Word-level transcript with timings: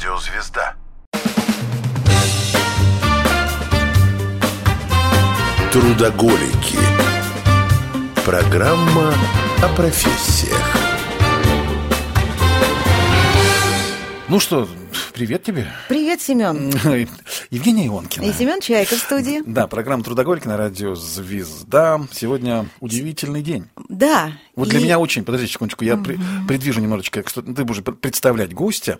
Радиозвезда. 0.00 0.76
Трудоголики. 5.70 6.78
Программа 8.24 9.12
о 9.62 9.68
профессиях. 9.76 10.56
Ну 14.28 14.40
что, 14.40 14.66
привет 15.12 15.42
тебе. 15.42 15.66
Привет, 15.88 16.20
Семен. 16.20 16.70
Евгения 17.50 17.86
Ионкина. 17.86 18.24
И 18.24 18.32
Семен 18.32 18.60
Чайка 18.60 18.96
в 18.96 18.98
студии. 18.98 19.42
Да, 19.50 19.66
программа 19.66 20.02
«Трудоголики» 20.02 20.46
на 20.46 20.56
радио 20.56 20.94
«Звезда». 20.94 22.00
Сегодня 22.12 22.66
удивительный 22.80 23.42
день. 23.42 23.68
Да. 23.88 24.32
Вот 24.54 24.68
для 24.68 24.80
меня 24.80 24.98
очень, 24.98 25.24
подожди 25.24 25.46
секундочку, 25.46 25.84
я 25.84 25.96
при, 25.96 26.18
предвижу 26.46 26.80
немножечко, 26.80 27.28
что 27.28 27.42
ты 27.42 27.64
будешь 27.64 27.82
представлять 27.82 28.54
гостя, 28.54 28.98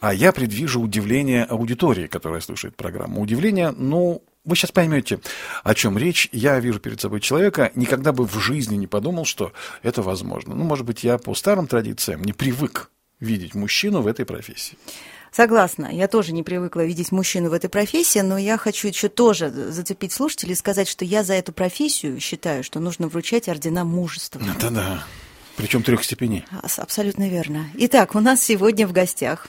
а 0.00 0.14
я 0.14 0.32
предвижу 0.32 0.80
удивление 0.80 1.44
аудитории, 1.44 2.06
которая 2.06 2.40
слушает 2.40 2.76
программу. 2.76 3.20
Удивление, 3.20 3.72
ну, 3.76 4.22
вы 4.44 4.56
сейчас 4.56 4.72
поймете, 4.72 5.20
о 5.64 5.74
чем 5.74 5.98
речь. 5.98 6.28
Я 6.32 6.58
вижу 6.60 6.80
перед 6.80 7.00
собой 7.00 7.20
человека, 7.20 7.70
никогда 7.74 8.12
бы 8.12 8.26
в 8.26 8.38
жизни 8.38 8.76
не 8.76 8.86
подумал, 8.86 9.24
что 9.24 9.52
это 9.82 10.02
возможно. 10.02 10.54
Ну, 10.54 10.64
может 10.64 10.86
быть, 10.86 11.04
я 11.04 11.18
по 11.18 11.34
старым 11.34 11.66
традициям 11.66 12.22
не 12.22 12.32
привык 12.32 12.90
видеть 13.20 13.54
мужчину 13.54 14.00
в 14.00 14.06
этой 14.06 14.24
профессии. 14.24 14.78
Согласна. 15.32 15.88
Я 15.92 16.08
тоже 16.08 16.32
не 16.32 16.42
привыкла 16.42 16.84
видеть 16.84 17.12
мужчину 17.12 17.50
в 17.50 17.52
этой 17.52 17.70
профессии, 17.70 18.20
но 18.20 18.38
я 18.38 18.56
хочу 18.58 18.88
еще 18.88 19.08
тоже 19.08 19.50
зацепить 19.50 20.12
слушателей 20.12 20.52
и 20.52 20.56
сказать, 20.56 20.88
что 20.88 21.04
я 21.04 21.24
за 21.24 21.34
эту 21.34 21.52
профессию 21.52 22.18
считаю, 22.20 22.64
что 22.64 22.80
нужно 22.80 23.08
вручать 23.08 23.48
ордена 23.48 23.84
мужества. 23.84 24.40
Да-да. 24.60 25.04
Причем 25.56 25.82
трех 25.82 26.04
степеней. 26.04 26.44
Абсолютно 26.76 27.28
верно. 27.28 27.66
Итак, 27.74 28.14
у 28.14 28.20
нас 28.20 28.42
сегодня 28.42 28.86
в 28.86 28.92
гостях 28.92 29.48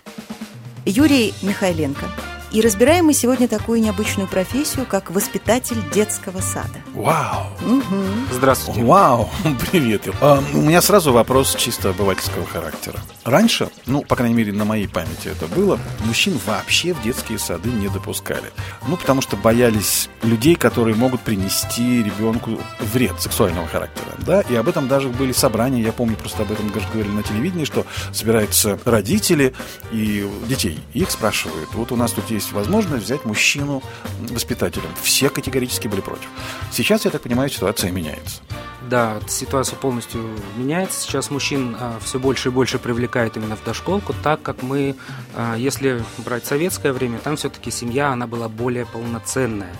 Юрий 0.86 1.34
Михайленко, 1.44 2.10
и 2.52 2.62
разбираем 2.62 3.06
мы 3.06 3.14
сегодня 3.14 3.48
такую 3.48 3.82
необычную 3.82 4.28
профессию, 4.28 4.86
как 4.86 5.12
воспитатель 5.12 5.78
детского 5.94 6.42
сада. 6.42 6.80
Вау! 6.94 7.48
Угу. 7.62 8.34
Здравствуйте. 8.34 8.84
Вау! 8.84 9.30
Привет. 9.72 10.08
А, 10.22 10.44
у 10.54 10.62
меня 10.62 10.82
сразу 10.82 11.12
вопрос 11.12 11.56
чисто 11.56 11.92
обывательского 11.92 12.46
характера. 12.46 13.00
Раньше, 13.24 13.70
ну, 13.86 14.02
по 14.02 14.16
крайней 14.16 14.36
мере, 14.36 14.52
на 14.52 14.66
моей 14.66 14.88
памяти 14.88 15.28
это 15.28 15.46
было, 15.48 15.80
мужчин 16.06 16.40
вообще 16.46 16.94
в 16.94 17.04
детские 17.04 17.38
сады 17.38 17.70
не 17.70 17.88
допускали. 17.88 18.52
Ну, 18.88 18.98
потому 18.98 19.22
что 19.22 19.38
боялись 19.38 20.10
людей, 20.24 20.56
которые 20.56 20.96
могут 20.96 21.22
принести 21.22 22.02
ребенку 22.02 22.58
вред 22.80 23.22
сексуального 23.22 23.68
характера. 23.68 24.08
Да, 24.20 24.42
и 24.42 24.56
об 24.56 24.68
этом 24.68 24.88
даже 24.88 25.10
были 25.10 25.32
собрания, 25.32 25.82
я 25.82 25.92
помню, 25.92 26.16
просто 26.16 26.44
об 26.44 26.52
этом 26.52 26.70
говорили 26.70 27.10
на 27.10 27.24
телевидении, 27.24 27.66
что 27.66 27.86
собираются 28.12 28.80
родители 28.86 29.54
и 29.92 30.28
детей. 30.48 30.80
И 30.94 31.02
их 31.02 31.12
спрашивают, 31.12 31.74
вот 31.74 31.92
у 31.92 31.96
нас 31.96 32.12
тут 32.12 32.32
есть 32.32 32.39
возможность 32.52 33.06
взять 33.06 33.26
мужчину 33.26 33.82
воспитателем. 34.30 34.90
Все 35.02 35.30
категорически 35.30 35.88
были 35.88 36.02
против. 36.02 36.28
Сейчас, 36.72 37.06
я 37.06 37.12
так 37.12 37.22
понимаю, 37.22 37.50
ситуация 37.50 37.92
меняется. 37.92 38.42
Да, 38.90 39.20
ситуация 39.28 39.78
полностью 39.78 40.22
меняется. 40.58 41.02
Сейчас 41.02 41.30
мужчин 41.30 41.76
а, 41.80 42.00
все 42.04 42.20
больше 42.20 42.50
и 42.50 42.52
больше 42.52 42.80
привлекают 42.80 43.38
именно 43.38 43.56
в 43.56 43.64
дошколку, 43.64 44.16
так 44.24 44.42
как 44.42 44.64
мы, 44.64 44.96
а, 45.36 45.56
если 45.56 46.04
брать 46.18 46.46
советское 46.46 46.94
время, 46.94 47.20
там 47.20 47.36
все-таки 47.36 47.72
семья, 47.72 48.10
она 48.10 48.26
была 48.26 48.50
более 48.50 48.86
полноценная. 48.86 49.76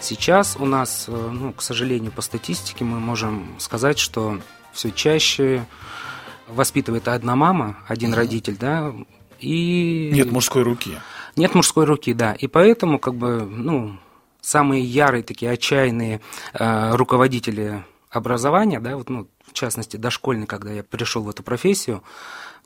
Сейчас 0.00 0.56
у 0.58 0.66
нас, 0.66 1.04
э, 1.06 1.30
ну, 1.32 1.52
к 1.52 1.62
сожалению, 1.62 2.10
по 2.10 2.22
статистике 2.22 2.84
мы 2.84 2.98
можем 2.98 3.54
сказать, 3.58 4.00
что 4.00 4.40
все 4.72 4.90
чаще 4.90 5.64
воспитывает 6.48 7.06
одна 7.06 7.36
мама, 7.36 7.78
один 7.86 8.12
родитель, 8.12 8.56
да, 8.58 8.92
и... 9.38 10.10
Нет 10.12 10.30
мужской 10.32 10.62
руки. 10.62 10.98
Нет 11.36 11.54
мужской 11.54 11.84
руки, 11.84 12.12
да. 12.12 12.32
И 12.34 12.46
поэтому, 12.46 12.98
как 12.98 13.14
бы, 13.14 13.42
ну, 13.42 13.98
самые 14.40 14.82
ярые 14.82 15.22
такие 15.22 15.50
отчаянные 15.50 16.20
э, 16.52 16.94
руководители 16.94 17.84
образования, 18.10 18.80
да, 18.80 18.96
вот, 18.96 19.08
ну, 19.08 19.28
в 19.46 19.52
частности, 19.54 19.96
дошкольный, 19.96 20.46
когда 20.46 20.72
я 20.72 20.82
пришел 20.82 21.22
в 21.22 21.30
эту 21.30 21.42
профессию, 21.42 22.02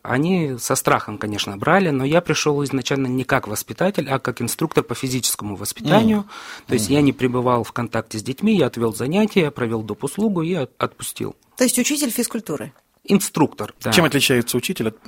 они 0.02 0.56
со 0.58 0.76
страхом, 0.76 1.18
конечно, 1.18 1.56
брали, 1.56 1.90
но 1.90 2.04
я 2.04 2.20
пришел 2.20 2.62
изначально 2.64 3.08
не 3.08 3.24
как 3.24 3.48
воспитатель, 3.48 4.08
а 4.08 4.18
как 4.18 4.40
инструктор 4.40 4.84
по 4.84 4.94
физическому 4.94 5.56
воспитанию. 5.56 6.20
Mm. 6.20 6.66
То 6.68 6.74
есть 6.74 6.90
mm. 6.90 6.92
я 6.92 7.02
не 7.02 7.12
пребывал 7.12 7.64
в 7.64 7.72
контакте 7.72 8.18
с 8.18 8.22
детьми, 8.22 8.56
я 8.56 8.66
отвел 8.66 8.94
занятия, 8.94 9.50
провел 9.50 9.82
доп. 9.82 10.04
услугу 10.04 10.42
и 10.42 10.54
отпустил. 10.54 11.34
То 11.56 11.64
есть 11.64 11.78
учитель 11.78 12.10
физкультуры? 12.10 12.72
Инструктор. 13.08 13.74
Да. 13.82 13.92
Чем 13.92 14.04
отличается 14.04 14.56
учитель 14.56 14.88
от, 14.88 14.98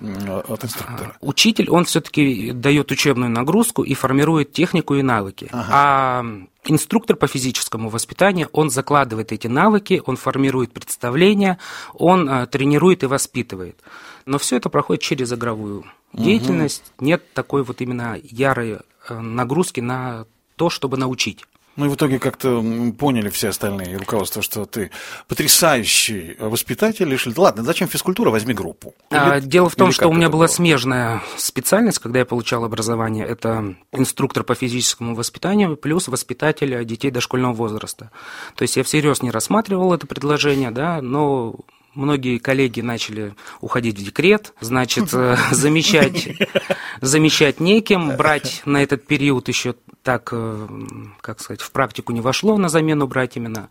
от 0.49 0.65
инструктора? 0.65 1.15
А, 1.15 1.19
учитель, 1.21 1.71
он 1.71 1.85
все-таки 1.85 2.53
дает 2.53 2.91
учебную 2.91 3.31
нагрузку 3.31 3.83
и 3.83 3.95
формирует 3.95 4.53
технику 4.53 4.95
и 4.95 5.03
навыки. 5.03 5.49
Ага. 5.53 5.69
А 5.71 6.25
инструктор 6.65 7.17
по 7.17 7.27
физическому 7.27 7.89
воспитанию, 7.89 8.49
он 8.53 8.71
закладывает 8.71 9.33
эти 9.33 9.47
навыки, 9.47 10.03
он 10.07 10.17
формирует 10.17 10.73
представления, 10.73 11.59
он 11.95 12.29
а, 12.29 12.47
тренирует 12.47 13.03
и 13.03 13.07
воспитывает. 13.07 13.81
Но 14.27 14.39
все 14.39 14.57
это 14.57 14.69
проходит 14.69 15.03
через 15.03 15.33
игровую 15.33 15.85
угу. 16.13 16.23
деятельность. 16.23 16.93
Нет 17.01 17.33
такой 17.33 17.65
вот 17.65 17.81
именно 17.81 18.19
ярой 18.23 18.79
э, 19.09 19.19
нагрузки 19.19 19.81
на 19.81 20.27
то, 20.57 20.71
чтобы 20.71 20.97
научить. 20.97 21.45
Ну 21.79 21.87
и 21.87 21.89
в 21.89 21.95
итоге 21.95 22.19
как-то 22.19 22.61
поняли 22.99 23.29
все 23.29 23.51
остальные 23.51 23.99
руководства, 23.99 24.43
что 24.43 24.67
ты 24.67 24.91
потрясающий 25.29 26.37
воспитатель. 26.41 27.09
Решили, 27.09 27.35
ладно, 27.37 27.63
зачем 27.63 27.87
физкультура, 27.87 28.31
возьми 28.31 28.53
группу. 28.53 28.97
А, 29.11 29.39
дело 29.39 29.71
в 29.71 29.77
том, 29.77 29.93
что 29.93 30.09
у 30.09 30.13
меня 30.13 30.29
была 30.29 30.47
было? 30.47 30.53
смежная 30.53 31.23
специальность, 31.37 32.01
когда 32.01 32.19
я 32.19 32.25
получал 32.25 32.65
образование. 32.65 33.25
Это 33.25 33.77
инструктор 33.93 34.43
по 34.43 34.57
физическому 34.57 35.15
воспитанию 35.15 35.77
плюс 35.77 36.09
воспитатель 36.09 36.85
детей 36.85 37.13
дошкольного 37.13 37.53
возраста. 37.53 38.11
То 38.57 38.63
есть 38.63 38.77
я 38.77 38.83
всерьез 38.83 39.23
не 39.23 39.31
рассматривал 39.31 39.95
это 39.95 40.09
предложение, 40.09 40.73
да, 40.73 41.01
но 41.01 41.61
многие 41.95 42.39
коллеги 42.39 42.81
начали 42.81 43.35
уходить 43.61 43.99
в 43.99 44.05
декрет, 44.05 44.55
значит, 44.61 45.11
э, 45.13 45.37
замещать, 45.51 46.29
замещать 47.01 47.61
неким, 47.61 48.17
брать 48.17 48.63
на 48.65 48.83
этот 48.83 49.07
период 49.07 49.49
еще 49.49 49.75
так, 50.03 50.31
э, 50.33 50.69
как 51.21 51.41
сказать, 51.41 51.61
в 51.61 51.71
практику 51.71 52.13
не 52.13 52.21
вошло 52.21 52.57
на 52.57 52.69
замену 52.69 53.07
брать 53.07 53.37
именно. 53.37 53.69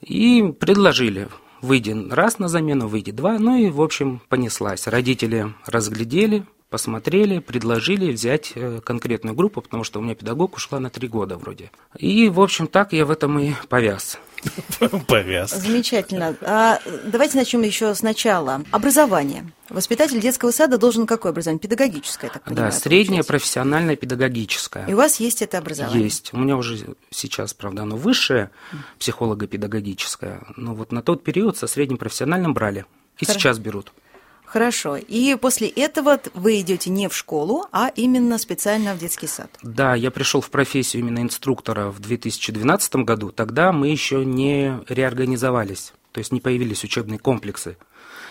И 0.00 0.54
предложили, 0.58 1.28
выйди 1.62 1.94
раз 2.10 2.38
на 2.38 2.48
замену, 2.48 2.88
выйди 2.88 3.12
два, 3.12 3.38
ну 3.38 3.56
и, 3.56 3.70
в 3.70 3.80
общем, 3.80 4.20
понеслась. 4.28 4.86
Родители 4.86 5.54
разглядели, 5.66 6.44
посмотрели, 6.70 7.38
предложили 7.38 8.12
взять 8.12 8.52
э, 8.54 8.80
конкретную 8.84 9.34
группу, 9.34 9.60
потому 9.62 9.84
что 9.84 10.00
у 10.00 10.02
меня 10.02 10.14
педагог 10.14 10.56
ушла 10.56 10.80
на 10.80 10.90
три 10.90 11.08
года 11.08 11.36
вроде. 11.36 11.70
И, 11.98 12.28
в 12.28 12.40
общем, 12.40 12.66
так 12.66 12.92
я 12.92 13.06
в 13.06 13.10
этом 13.10 13.38
и 13.38 13.52
повяз. 13.68 14.18
Повяз. 15.06 15.52
Замечательно. 15.52 16.36
А 16.42 16.80
давайте 17.04 17.36
начнем 17.36 17.62
еще 17.62 17.94
сначала. 17.94 18.62
Образование. 18.70 19.50
Воспитатель 19.68 20.20
детского 20.20 20.50
сада 20.50 20.78
должен 20.78 21.06
какое 21.06 21.32
образование? 21.32 21.60
Педагогическое, 21.60 22.30
так 22.30 22.44
понимаю? 22.44 22.70
Да, 22.70 22.78
среднее, 22.78 23.24
профессиональное, 23.24 23.96
педагогическое. 23.96 24.86
И 24.86 24.94
у 24.94 24.96
вас 24.96 25.18
есть 25.18 25.42
это 25.42 25.58
образование? 25.58 26.04
Есть. 26.04 26.32
У 26.32 26.38
меня 26.38 26.56
уже 26.56 26.96
сейчас, 27.10 27.52
правда, 27.54 27.82
оно 27.82 27.96
высшее, 27.96 28.50
психолого-педагогическое. 28.98 30.42
Но 30.56 30.74
вот 30.74 30.92
на 30.92 31.02
тот 31.02 31.24
период 31.24 31.56
со 31.56 31.66
средним 31.66 31.98
профессиональным 31.98 32.54
брали. 32.54 32.84
И 33.18 33.24
Хорошо. 33.24 33.40
сейчас 33.40 33.58
берут. 33.58 33.92
Хорошо. 34.46 34.96
И 34.96 35.36
после 35.40 35.68
этого 35.68 36.20
вы 36.34 36.60
идете 36.60 36.88
не 36.88 37.08
в 37.08 37.14
школу, 37.14 37.66
а 37.72 37.90
именно 37.94 38.38
специально 38.38 38.94
в 38.94 38.98
детский 38.98 39.26
сад. 39.26 39.50
Да, 39.62 39.94
я 39.94 40.10
пришел 40.10 40.40
в 40.40 40.50
профессию 40.50 41.02
именно 41.02 41.20
инструктора 41.20 41.90
в 41.90 42.00
2012 42.00 42.96
году. 42.96 43.32
Тогда 43.32 43.72
мы 43.72 43.88
еще 43.88 44.24
не 44.24 44.80
реорганизовались, 44.88 45.92
то 46.12 46.20
есть 46.20 46.32
не 46.32 46.40
появились 46.40 46.84
учебные 46.84 47.18
комплексы. 47.18 47.76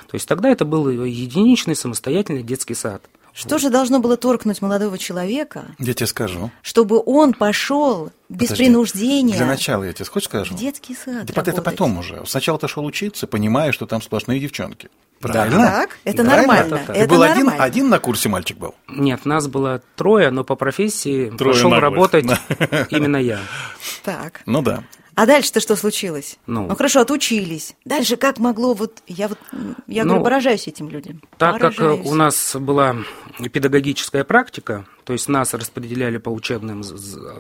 То 0.07 0.15
есть 0.15 0.27
тогда 0.27 0.49
это 0.49 0.65
был 0.65 0.89
единичный 0.89 1.75
самостоятельный 1.75 2.43
детский 2.43 2.75
сад. 2.75 3.03
Что 3.35 3.57
же 3.57 3.69
должно 3.69 3.99
было 3.99 4.15
торкнуть 4.15 4.61
молодого 4.61 4.97
человека? 4.97 5.65
Я 5.77 5.93
тебе 5.93 6.07
скажу. 6.07 6.51
Чтобы 6.61 7.03
он 7.05 7.33
пошел 7.33 8.11
без 8.29 8.47
Подожди, 8.47 8.63
принуждения. 8.63 9.35
Для 9.35 9.45
начала 9.45 9.83
я 9.83 9.91
тебе 9.91 10.05
хочешь 10.05 10.29
скажу? 10.29 10.55
В 10.55 10.57
детский 10.57 10.95
сад. 10.95 11.25
Да 11.25 11.41
это 11.41 11.61
потом 11.61 11.97
уже. 11.97 12.23
Сначала 12.25 12.57
ты 12.57 12.69
шел 12.69 12.85
учиться, 12.85 13.27
понимая, 13.27 13.73
что 13.73 13.85
там 13.87 14.01
сплошные 14.01 14.39
девчонки. 14.39 14.89
Правильно? 15.19 15.57
Да. 15.57 15.71
Так, 15.81 15.97
это 16.05 16.23
Правильно? 16.23 16.47
нормально. 16.53 16.75
Это, 16.75 16.93
это 16.93 17.09
был 17.09 17.19
нормально. 17.19 17.51
Один, 17.51 17.61
один 17.61 17.89
на 17.89 17.99
курсе 17.99 18.29
мальчик 18.29 18.57
был? 18.57 18.75
Нет, 18.87 19.25
нас 19.25 19.47
было 19.47 19.81
трое, 19.95 20.29
но 20.31 20.43
по 20.43 20.55
профессии 20.55 21.29
трое 21.37 21.55
пошел 21.55 21.71
работать 21.73 22.25
именно 22.89 23.17
я. 23.17 23.39
Так. 24.03 24.41
Ну 24.45 24.61
да. 24.61 24.83
А 25.15 25.25
дальше-то 25.25 25.59
что 25.61 25.75
случилось? 25.75 26.37
Ну. 26.45 26.67
Ну, 26.67 26.75
хорошо, 26.75 26.99
отучились. 27.01 27.75
Дальше 27.85 28.17
как 28.17 28.37
могло 28.37 28.73
вот... 28.73 29.01
Я 29.07 29.27
вот, 29.29 29.39
я 29.87 30.03
говорю, 30.03 30.19
Ну, 30.19 30.23
поражаюсь 30.25 30.67
этим 30.67 30.89
людям. 30.89 31.21
Так 31.37 31.59
как 31.59 31.73
э, 31.73 31.75
Поражаюсь. 31.77 32.07
у 32.07 32.15
нас 32.15 32.55
была 32.59 32.97
педагогическая 33.51 34.23
практика, 34.23 34.85
то 35.05 35.13
есть 35.13 35.29
нас 35.29 35.53
распределяли 35.53 36.17
по 36.17 36.29
учебным 36.29 36.83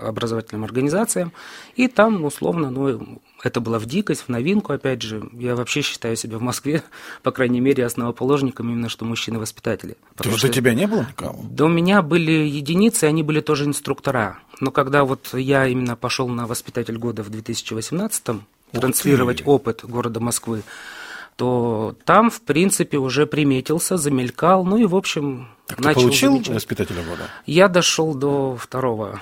образовательным 0.03 0.63
организациям, 0.63 1.33
и 1.75 1.87
там, 1.87 2.23
условно, 2.23 2.69
ну, 2.69 3.19
это 3.43 3.59
было 3.59 3.79
в 3.79 3.85
дикость, 3.85 4.21
в 4.21 4.29
новинку, 4.29 4.71
опять 4.73 5.01
же, 5.01 5.27
я 5.33 5.55
вообще 5.55 5.81
считаю 5.81 6.15
себя 6.15 6.37
в 6.37 6.41
Москве, 6.41 6.83
по 7.23 7.31
крайней 7.31 7.59
мере, 7.59 7.85
основоположником 7.85 8.69
именно 8.71 8.87
что 8.89 9.03
мужчины-воспитатели. 9.05 9.93
То 9.93 9.99
Потому 10.17 10.33
есть 10.35 10.45
у 10.45 10.47
что- 10.47 10.55
тебя 10.55 10.73
не 10.73 10.87
было 10.87 11.01
никого? 11.09 11.39
Да 11.43 11.65
у 11.65 11.69
меня 11.69 12.01
были 12.01 12.31
единицы, 12.31 13.05
они 13.05 13.23
были 13.23 13.41
тоже 13.41 13.65
инструктора. 13.65 14.39
Но 14.59 14.71
когда 14.71 15.03
вот 15.03 15.33
я 15.33 15.67
именно 15.67 15.95
пошел 15.95 16.27
на 16.27 16.47
воспитатель 16.47 16.97
года 16.97 17.23
в 17.23 17.29
2018-м, 17.29 18.45
Ух 18.73 18.79
транслировать 18.81 19.37
ты. 19.39 19.43
опыт 19.45 19.81
города 19.83 20.19
Москвы, 20.19 20.63
то 21.35 21.95
там, 22.05 22.29
в 22.29 22.41
принципе, 22.41 22.97
уже 22.97 23.25
приметился, 23.27 23.97
замелькал, 23.97 24.63
ну 24.63 24.77
и, 24.77 24.85
в 24.85 24.95
общем, 24.95 25.49
Так 25.67 25.77
ты 25.79 25.83
начал 25.83 26.01
получил 26.01 26.31
замечать. 26.33 26.55
воспитателя 26.55 27.03
года? 27.03 27.29
Я 27.45 27.67
дошел 27.67 28.13
до 28.15 28.55
второго 28.55 29.21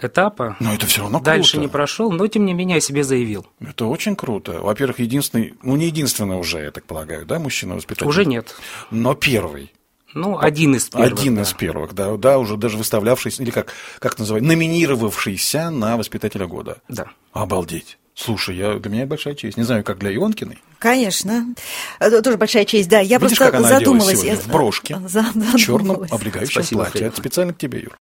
этапа. 0.00 0.56
Но 0.58 0.74
это 0.74 0.86
все 0.86 1.02
равно 1.02 1.20
Дальше 1.20 1.52
круто. 1.52 1.62
не 1.62 1.68
прошел, 1.68 2.10
но 2.10 2.26
тем 2.26 2.44
не 2.46 2.54
менее 2.54 2.78
о 2.78 2.80
себе 2.80 3.04
заявил. 3.04 3.46
Это 3.60 3.86
очень 3.86 4.16
круто. 4.16 4.60
Во-первых, 4.60 4.98
единственный, 4.98 5.54
ну 5.62 5.76
не 5.76 5.86
единственный 5.86 6.36
уже, 6.36 6.58
я 6.58 6.70
так 6.72 6.84
полагаю, 6.84 7.24
да, 7.26 7.38
мужчина-воспитатель? 7.38 8.08
Уже 8.08 8.24
нет. 8.24 8.56
Но 8.90 9.14
первый. 9.14 9.72
Ну, 10.14 10.38
один 10.38 10.74
из 10.74 10.84
первых. 10.90 11.12
Один 11.12 11.34
да. 11.36 11.42
из 11.42 11.52
первых, 11.52 11.94
да, 11.94 12.16
да, 12.16 12.38
уже 12.38 12.56
даже 12.56 12.76
выставлявшийся, 12.76 13.42
или 13.42 13.50
как, 13.50 13.72
как 13.98 14.18
называют, 14.18 14.46
номинировавшийся 14.46 15.70
на 15.70 15.96
воспитателя 15.96 16.46
года. 16.46 16.78
Да. 16.88 17.06
Обалдеть. 17.32 17.98
Слушай, 18.14 18.56
я, 18.56 18.74
для 18.74 18.90
меня 18.90 19.06
большая 19.06 19.34
честь. 19.34 19.56
Не 19.56 19.62
знаю, 19.62 19.82
как 19.84 19.98
для 19.98 20.14
Ионкиной. 20.14 20.58
Конечно. 20.78 21.46
Это 21.98 22.20
тоже 22.20 22.36
большая 22.36 22.66
честь, 22.66 22.88
да. 22.90 23.00
Я 23.00 23.16
Видишь, 23.18 23.38
просто 23.38 23.44
как 23.52 23.54
она 23.54 23.68
задумалась. 23.68 24.20
сегодня? 24.20 24.32
Я- 24.34 24.38
В 24.38 24.48
брошке, 24.48 25.00
За- 25.08 25.22
в 25.22 25.56
черном 25.56 25.86
задумалась. 25.86 26.12
облегающем 26.12 26.52
Спасибо, 26.52 26.82
платье. 26.84 27.06
Это 27.06 27.16
специально 27.16 27.54
к 27.54 27.58
тебе, 27.58 27.80
Юр. 27.80 27.96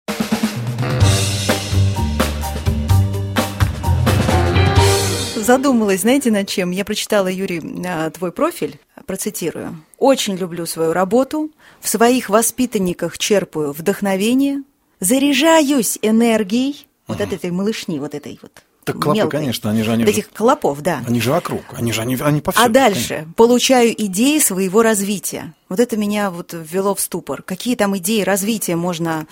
Задумалась, 5.47 6.01
знаете, 6.01 6.29
над 6.29 6.47
чем? 6.49 6.71
Я 6.71 6.83
прочитала, 6.83 7.29
Юрий, 7.29 7.61
а, 7.87 8.09
твой 8.09 8.33
профиль, 8.33 8.79
процитирую. 9.05 9.81
«Очень 9.97 10.35
люблю 10.35 10.65
свою 10.65 10.91
работу, 10.91 11.51
в 11.79 11.87
своих 11.87 12.29
воспитанниках 12.29 13.17
черпаю 13.17 13.71
вдохновение, 13.71 14.63
заряжаюсь 14.99 15.97
энергией». 16.01 16.85
Вот 17.07 17.21
от 17.21 17.31
этой 17.31 17.51
малышни, 17.51 17.99
вот 17.99 18.13
этой 18.13 18.37
вот 18.41 18.51
Так 18.83 18.97
клопы, 18.99 19.19
мелкой. 19.19 19.39
конечно, 19.39 19.71
они 19.71 19.83
же- 19.83 19.91
они 19.93 20.03
Вот 20.03 20.13
же- 20.13 20.19
этих 20.19 20.29
клопов, 20.33 20.81
да. 20.81 21.01
Они 21.07 21.21
же 21.21 21.31
вокруг, 21.31 21.61
они 21.73 21.93
же, 21.93 22.01
они, 22.01 22.17
они 22.19 22.41
повсюду. 22.41 22.65
А 22.65 22.69
дальше 22.69 23.25
получаю 23.37 23.93
идеи 24.05 24.39
своего 24.39 24.81
развития. 24.83 25.53
Вот 25.69 25.79
это 25.79 25.95
меня 25.95 26.29
вот 26.29 26.53
ввело 26.53 26.93
в 26.93 26.99
ступор. 26.99 27.41
Какие 27.41 27.75
там 27.77 27.97
идеи 27.97 28.21
развития 28.23 28.75
можно 28.75 29.25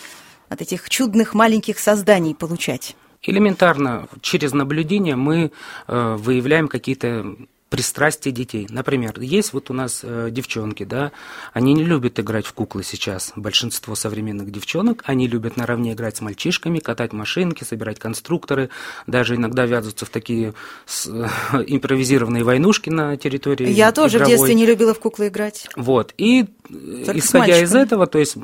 от 0.48 0.62
этих 0.62 0.90
чудных 0.90 1.34
маленьких 1.34 1.78
созданий 1.78 2.34
получать? 2.34 2.96
Элементарно, 3.26 4.08
через 4.22 4.54
наблюдение 4.54 5.16
мы 5.16 5.52
э, 5.88 6.16
выявляем 6.20 6.68
какие-то 6.68 7.36
пристрастия 7.76 8.32
детей. 8.32 8.68
Например, 8.70 9.20
есть 9.20 9.52
вот 9.52 9.70
у 9.70 9.74
нас 9.74 10.00
э, 10.02 10.30
девчонки, 10.32 10.86
да, 10.86 11.12
они 11.52 11.74
не 11.74 11.84
любят 11.84 12.18
играть 12.22 12.46
в 12.46 12.54
куклы 12.54 12.84
сейчас. 12.86 13.34
Большинство 13.36 13.96
современных 13.96 14.50
девчонок, 14.50 15.04
они 15.06 15.28
любят 15.28 15.58
наравне 15.58 15.92
играть 15.92 16.16
с 16.16 16.22
мальчишками, 16.22 16.80
катать 16.80 17.12
машинки, 17.12 17.66
собирать 17.66 18.00
конструкторы, 18.00 18.70
даже 19.08 19.36
иногда 19.36 19.66
ввязываться 19.66 20.06
в 20.06 20.10
такие 20.10 20.54
с- 20.86 21.08
импровизированные 21.68 22.46
войнушки 22.46 22.90
на 22.90 23.18
территории 23.18 23.68
Я 23.70 23.92
тоже 23.92 24.20
в 24.20 24.22
игровой. 24.22 24.38
детстве 24.38 24.56
не 24.56 24.66
любила 24.66 24.94
в 24.94 25.00
куклы 25.02 25.28
играть. 25.28 25.68
Вот. 25.76 26.14
И 26.18 26.44
э, 26.70 27.04
Только 27.06 27.20
исходя 27.20 27.60
из 27.60 27.76
этого, 27.76 28.08
то 28.08 28.20
есть 28.20 28.38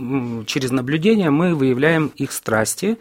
через 0.45 0.71
наблюдение 0.71 1.29
мы 1.29 1.55
выявляем 1.55 2.11
их 2.17 2.33
страсти 2.33 2.97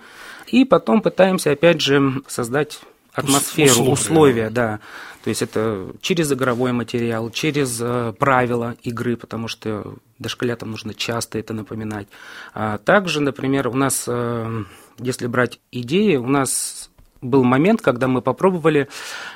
и 0.46 0.64
потом 0.64 1.02
пытаемся 1.02 1.50
опять 1.50 1.80
же 1.80 2.22
создать 2.28 2.78
атмосферу, 3.12 3.70
условия. 3.70 3.92
условия, 3.92 4.50
да. 4.50 4.80
То 5.22 5.28
есть 5.28 5.42
это 5.42 5.92
через 6.00 6.32
игровой 6.32 6.72
материал, 6.72 7.30
через 7.30 7.78
э, 7.80 8.14
правила 8.18 8.76
игры, 8.82 9.16
потому 9.16 9.48
что 9.48 9.96
дошколятам 10.18 10.70
нужно 10.70 10.94
часто 10.94 11.38
это 11.38 11.52
напоминать. 11.52 12.08
А 12.54 12.78
также, 12.78 13.20
например, 13.20 13.68
у 13.68 13.74
нас, 13.74 14.04
э, 14.06 14.64
если 14.98 15.26
брать 15.26 15.60
идеи, 15.70 16.16
у 16.16 16.26
нас 16.26 16.90
был 17.20 17.44
момент, 17.44 17.82
когда 17.82 18.08
мы 18.08 18.22
попробовали 18.22 18.88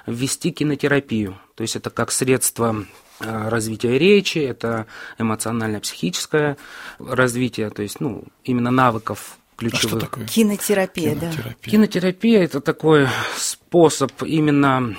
ввести 0.07 0.53
кинотерапию. 0.53 1.39
То 1.55 1.63
есть 1.63 1.77
это 1.77 1.91
как 1.91 2.13
средство 2.13 2.87
э, 3.21 3.49
развития 3.49 3.99
речи, 3.99 4.39
это 4.39 4.87
эмоционально-психическое 5.19 6.57
развитие, 6.99 7.69
то 7.69 7.83
есть 7.83 8.01
ну, 8.01 8.25
именно 8.43 8.71
навыков 8.71 9.39
А 9.57 9.61
что 9.61 9.71
ключевых. 9.71 10.01
такое? 10.01 10.27
Кинотерапия, 10.27 11.15
да. 11.15 11.31
Кинотерапия. 11.31 11.71
Кинотерапия– 11.71 12.43
это 12.45 12.61
такой 12.61 13.09
способ 13.37 14.11
именно 14.23 14.97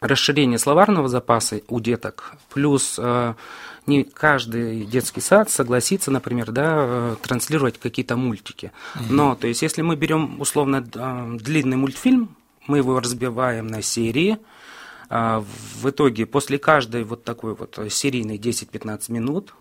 расширения 0.00 0.58
словарного 0.58 1.08
запаса 1.08 1.60
у 1.68 1.80
деток, 1.80 2.34
плюс 2.52 2.96
э, 2.98 3.34
не 3.86 4.04
каждый 4.04 4.84
детский 4.84 5.20
сад 5.20 5.50
согласится, 5.50 6.10
например, 6.10 6.52
да, 6.52 6.74
э, 6.76 7.16
транслировать 7.22 7.78
какие-то 7.78 8.16
мультики. 8.16 8.72
Но, 9.08 9.34
то 9.34 9.46
есть, 9.46 9.62
если 9.62 9.82
мы 9.82 9.96
берем 9.96 10.40
условно 10.40 10.86
э, 10.94 11.36
длинный 11.40 11.76
мультфильм, 11.76 12.36
мы 12.66 12.78
его 12.78 12.98
разбиваем 12.98 13.68
на 13.68 13.80
серии, 13.80 14.38
в 15.08 15.88
итоге 15.88 16.26
после 16.26 16.58
каждой 16.58 17.04
вот 17.04 17.22
такой 17.22 17.54
вот 17.54 17.78
серийной 17.90 18.38
10-15 18.38 19.12
минут 19.12 19.54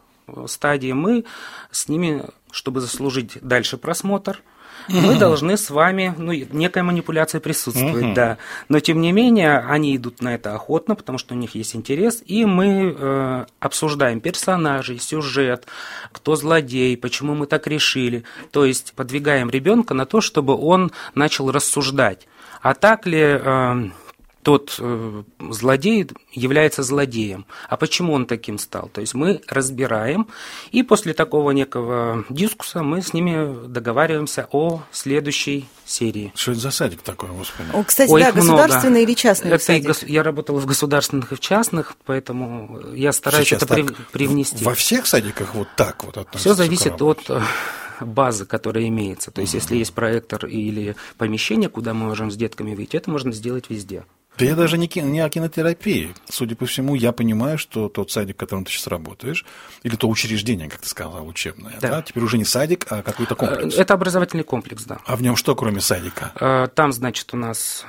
стадии 0.47 0.91
мы 0.91 1.25
с 1.71 1.87
ними, 1.87 2.23
чтобы 2.51 2.81
заслужить 2.81 3.37
дальше 3.41 3.77
просмотр, 3.77 4.41
мы 4.87 5.15
должны 5.15 5.57
с 5.57 5.69
вами, 5.69 6.13
ну, 6.17 6.31
некая 6.31 6.83
манипуляция 6.83 7.41
присутствует, 7.41 8.13
да. 8.13 8.37
Но 8.69 8.79
тем 8.79 9.01
не 9.01 9.11
менее, 9.11 9.59
они 9.59 9.95
идут 9.95 10.21
на 10.21 10.35
это 10.35 10.53
охотно, 10.53 10.95
потому 10.95 11.17
что 11.17 11.33
у 11.33 11.37
них 11.37 11.55
есть 11.55 11.75
интерес, 11.75 12.21
и 12.25 12.45
мы 12.45 12.95
э, 12.97 13.45
обсуждаем 13.59 14.19
персонажей, 14.19 14.99
сюжет, 14.99 15.65
кто 16.11 16.35
злодей, 16.35 16.95
почему 16.97 17.35
мы 17.35 17.47
так 17.47 17.67
решили. 17.67 18.23
То 18.51 18.65
есть 18.65 18.93
подвигаем 18.95 19.49
ребенка 19.49 19.93
на 19.93 20.05
то, 20.05 20.21
чтобы 20.21 20.55
он 20.55 20.91
начал 21.13 21.51
рассуждать. 21.51 22.27
А 22.61 22.73
так 22.73 23.05
ли 23.05 23.21
э, 23.21 23.89
тот 24.45 24.75
э, 24.79 25.23
злодей 25.49 26.07
является 26.31 26.83
злодеем. 26.83 27.47
А 27.67 27.77
почему 27.77 28.13
он 28.13 28.27
таким 28.27 28.59
стал? 28.59 28.89
То 28.93 29.01
есть 29.01 29.15
мы 29.15 29.41
разбираем, 29.47 30.27
и 30.71 30.83
после 30.83 31.15
такого 31.15 31.49
некого 31.49 32.23
дискуса 32.29 32.83
мы 32.83 33.01
с 33.01 33.11
ними 33.11 33.67
договариваемся 33.67 34.47
о 34.51 34.83
следующей 34.91 35.65
серии. 35.83 36.31
Что 36.35 36.51
это 36.51 36.61
за 36.61 36.69
садик 36.69 37.01
такой, 37.01 37.29
господи? 37.29 37.69
О, 37.73 37.83
кстати, 37.83 38.11
Ой, 38.11 38.21
да, 38.21 38.29
их 38.29 38.35
много. 38.35 38.61
государственный 38.61 39.01
или 39.01 39.13
частный 39.15 39.49
Это 39.49 39.63
садик? 39.63 39.89
гос- 39.89 40.05
Я 40.07 40.21
работал 40.21 40.59
в 40.59 40.65
государственных 40.67 41.31
и 41.31 41.35
в 41.35 41.39
частных, 41.39 41.95
поэтому 42.05 42.81
я 42.93 43.13
стараюсь 43.13 43.47
Сейчас 43.47 43.63
это 43.63 43.73
прив- 43.73 43.87
так, 43.95 44.07
привнести. 44.11 44.63
Во 44.63 44.75
всех 44.75 45.07
садиках 45.07 45.55
вот 45.55 45.69
так 45.75 46.03
вот 46.03 46.17
относятся 46.17 46.37
Все 46.37 46.53
зависит 46.53 47.01
от 47.01 47.27
э, 47.29 47.41
базы, 47.99 48.45
которая 48.45 48.87
имеется. 48.89 49.31
То 49.31 49.41
есть, 49.41 49.55
если 49.55 49.75
есть 49.77 49.93
проектор 49.93 50.45
или 50.45 50.95
помещение, 51.17 51.67
куда 51.69 51.95
мы 51.95 52.05
можем 52.09 52.29
с 52.29 52.35
детками 52.35 52.75
выйти, 52.75 52.97
это 52.97 53.09
можно 53.09 53.31
сделать 53.31 53.65
везде. 53.69 54.03
Да 54.37 54.45
я 54.45 54.55
даже 54.55 54.77
не, 54.77 54.87
ки- 54.87 54.99
не 54.99 55.19
о 55.21 55.29
кинотерапии. 55.29 56.13
Судя 56.29 56.55
по 56.55 56.65
всему, 56.65 56.95
я 56.95 57.11
понимаю, 57.11 57.57
что 57.57 57.87
тот 57.89 58.11
садик, 58.11 58.35
в 58.35 58.39
котором 58.39 58.65
ты 58.65 58.71
сейчас 58.71 58.87
работаешь, 58.87 59.45
или 59.83 59.95
то 59.95 60.09
учреждение, 60.09 60.69
как 60.69 60.81
ты 60.81 60.89
сказал, 60.89 61.25
учебное, 61.27 61.73
да. 61.81 61.89
Да. 61.89 62.01
теперь 62.01 62.23
уже 62.23 62.37
не 62.37 62.45
садик, 62.45 62.85
а 62.89 63.01
какой-то 63.01 63.35
комплекс. 63.35 63.77
Э, 63.77 63.81
Это 63.81 63.93
образовательный 63.93 64.43
комплекс, 64.43 64.83
да. 64.83 64.97
А 65.05 65.15
в 65.15 65.21
нем 65.21 65.35
что, 65.35 65.55
кроме 65.55 65.79
садика? 65.81 66.31
Э, 66.39 66.67
Там, 66.73 66.91
значит, 66.91 67.33
у 67.33 67.37
нас 67.37 67.85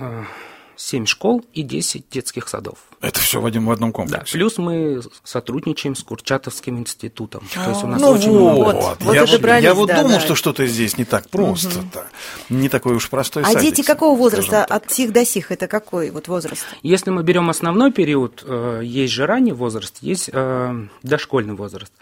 7 0.76 1.06
школ 1.06 1.44
и 1.52 1.62
10 1.62 2.08
детских 2.10 2.48
садов. 2.48 2.78
Это 3.00 3.20
все 3.20 3.40
в, 3.40 3.46
один, 3.46 3.66
в 3.66 3.70
одном 3.70 3.90
Да. 3.90 3.96
комплексе. 3.96 4.32
Плюс 4.32 4.58
мы 4.58 5.02
сотрудничаем 5.22 5.94
с 5.94 6.02
Курчатовским 6.02 6.78
институтом. 6.78 7.42
То 7.52 7.70
есть 7.70 7.84
у 7.84 7.86
нас 7.86 8.00
Ну 8.00 8.08
очень 8.08 8.30
вот. 8.30 8.74
много. 8.74 8.96
Вот 9.00 9.14
я, 9.14 9.24
и 9.24 9.30
добрались, 9.30 9.64
я 9.64 9.74
вот 9.74 9.88
да, 9.88 10.02
думал, 10.02 10.14
да. 10.14 10.20
что 10.20 10.34
что-то 10.34 10.66
здесь 10.66 10.96
не 10.96 11.04
так 11.04 11.28
просто-то. 11.28 12.06
Не 12.48 12.68
такой 12.68 12.94
уж 12.94 13.08
простой 13.10 13.42
А 13.42 13.46
садик, 13.46 13.74
дети 13.76 13.86
какого 13.86 14.16
возраста? 14.16 14.64
От 14.64 14.90
сих 14.90 15.12
до 15.12 15.24
сих 15.24 15.52
это 15.52 15.68
какой 15.68 16.10
вот 16.10 16.28
возраст? 16.28 16.64
Если 16.82 17.10
мы 17.10 17.22
берем 17.22 17.50
основной 17.50 17.92
период, 17.92 18.42
э, 18.46 18.80
есть 18.82 19.12
же 19.12 19.26
ранний 19.26 19.52
возраст, 19.52 19.98
есть 20.00 20.30
э, 20.32 20.86
дошкольный 21.02 21.54
возраст. 21.54 21.92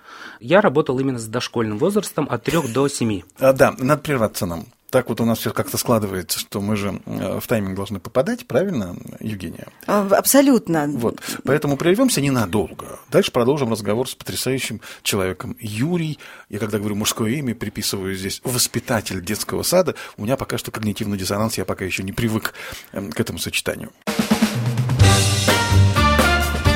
Я 0.41 0.61
работал 0.61 0.99
именно 0.99 1.19
с 1.19 1.27
дошкольным 1.27 1.79
возрастом 1.79 2.29
от 2.31 2.45
3 2.45 2.69
до 2.69 2.89
7. 2.89 3.23
А, 3.39 3.53
да, 3.53 3.75
надо 3.79 4.03
прерваться 4.03 4.47
нам. 4.47 4.67
Так 4.95 5.09
вот 5.09 5.21
у 5.21 5.25
нас 5.25 5.41
все 5.41 5.53
как-то 5.53 5.77
складывается, 5.77 6.39
что 6.39 6.61
мы 6.61 6.77
же 6.77 7.01
э, 7.05 7.41
в 7.41 7.47
тайминг 7.49 7.75
должны 7.75 7.99
попадать, 7.99 8.47
правильно, 8.47 8.95
Евгения? 9.19 9.67
А, 9.89 10.07
Абсолютно. 10.13 10.87
Вот. 10.87 11.21
Поэтому 11.43 11.77
прервемся 11.77 12.21
ненадолго. 12.21 13.01
Дальше 13.11 13.33
продолжим 13.33 13.73
разговор 13.73 14.09
с 14.09 14.15
потрясающим 14.15 14.81
человеком. 15.03 15.57
Юрий, 15.59 16.21
я 16.49 16.61
когда 16.61 16.79
говорю 16.79 16.95
мужское 16.95 17.33
имя, 17.33 17.57
приписываю 17.57 18.15
здесь 18.15 18.41
воспитатель 18.45 19.21
детского 19.21 19.65
сада. 19.65 19.97
У 20.17 20.23
меня 20.23 20.37
пока 20.37 20.59
что 20.59 20.71
когнитивный 20.71 21.19
диссонанс, 21.19 21.59
я 21.59 21.65
пока 21.65 21.85
еще 21.85 22.05
не 22.05 22.13
привык 22.13 22.55
эм, 22.93 23.11
к 23.11 23.19
этому 23.19 23.41
сочетанию. 23.41 23.91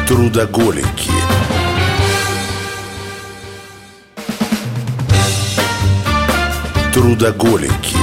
Трудоголики. 0.08 1.12
Трудоголики. 7.08 7.96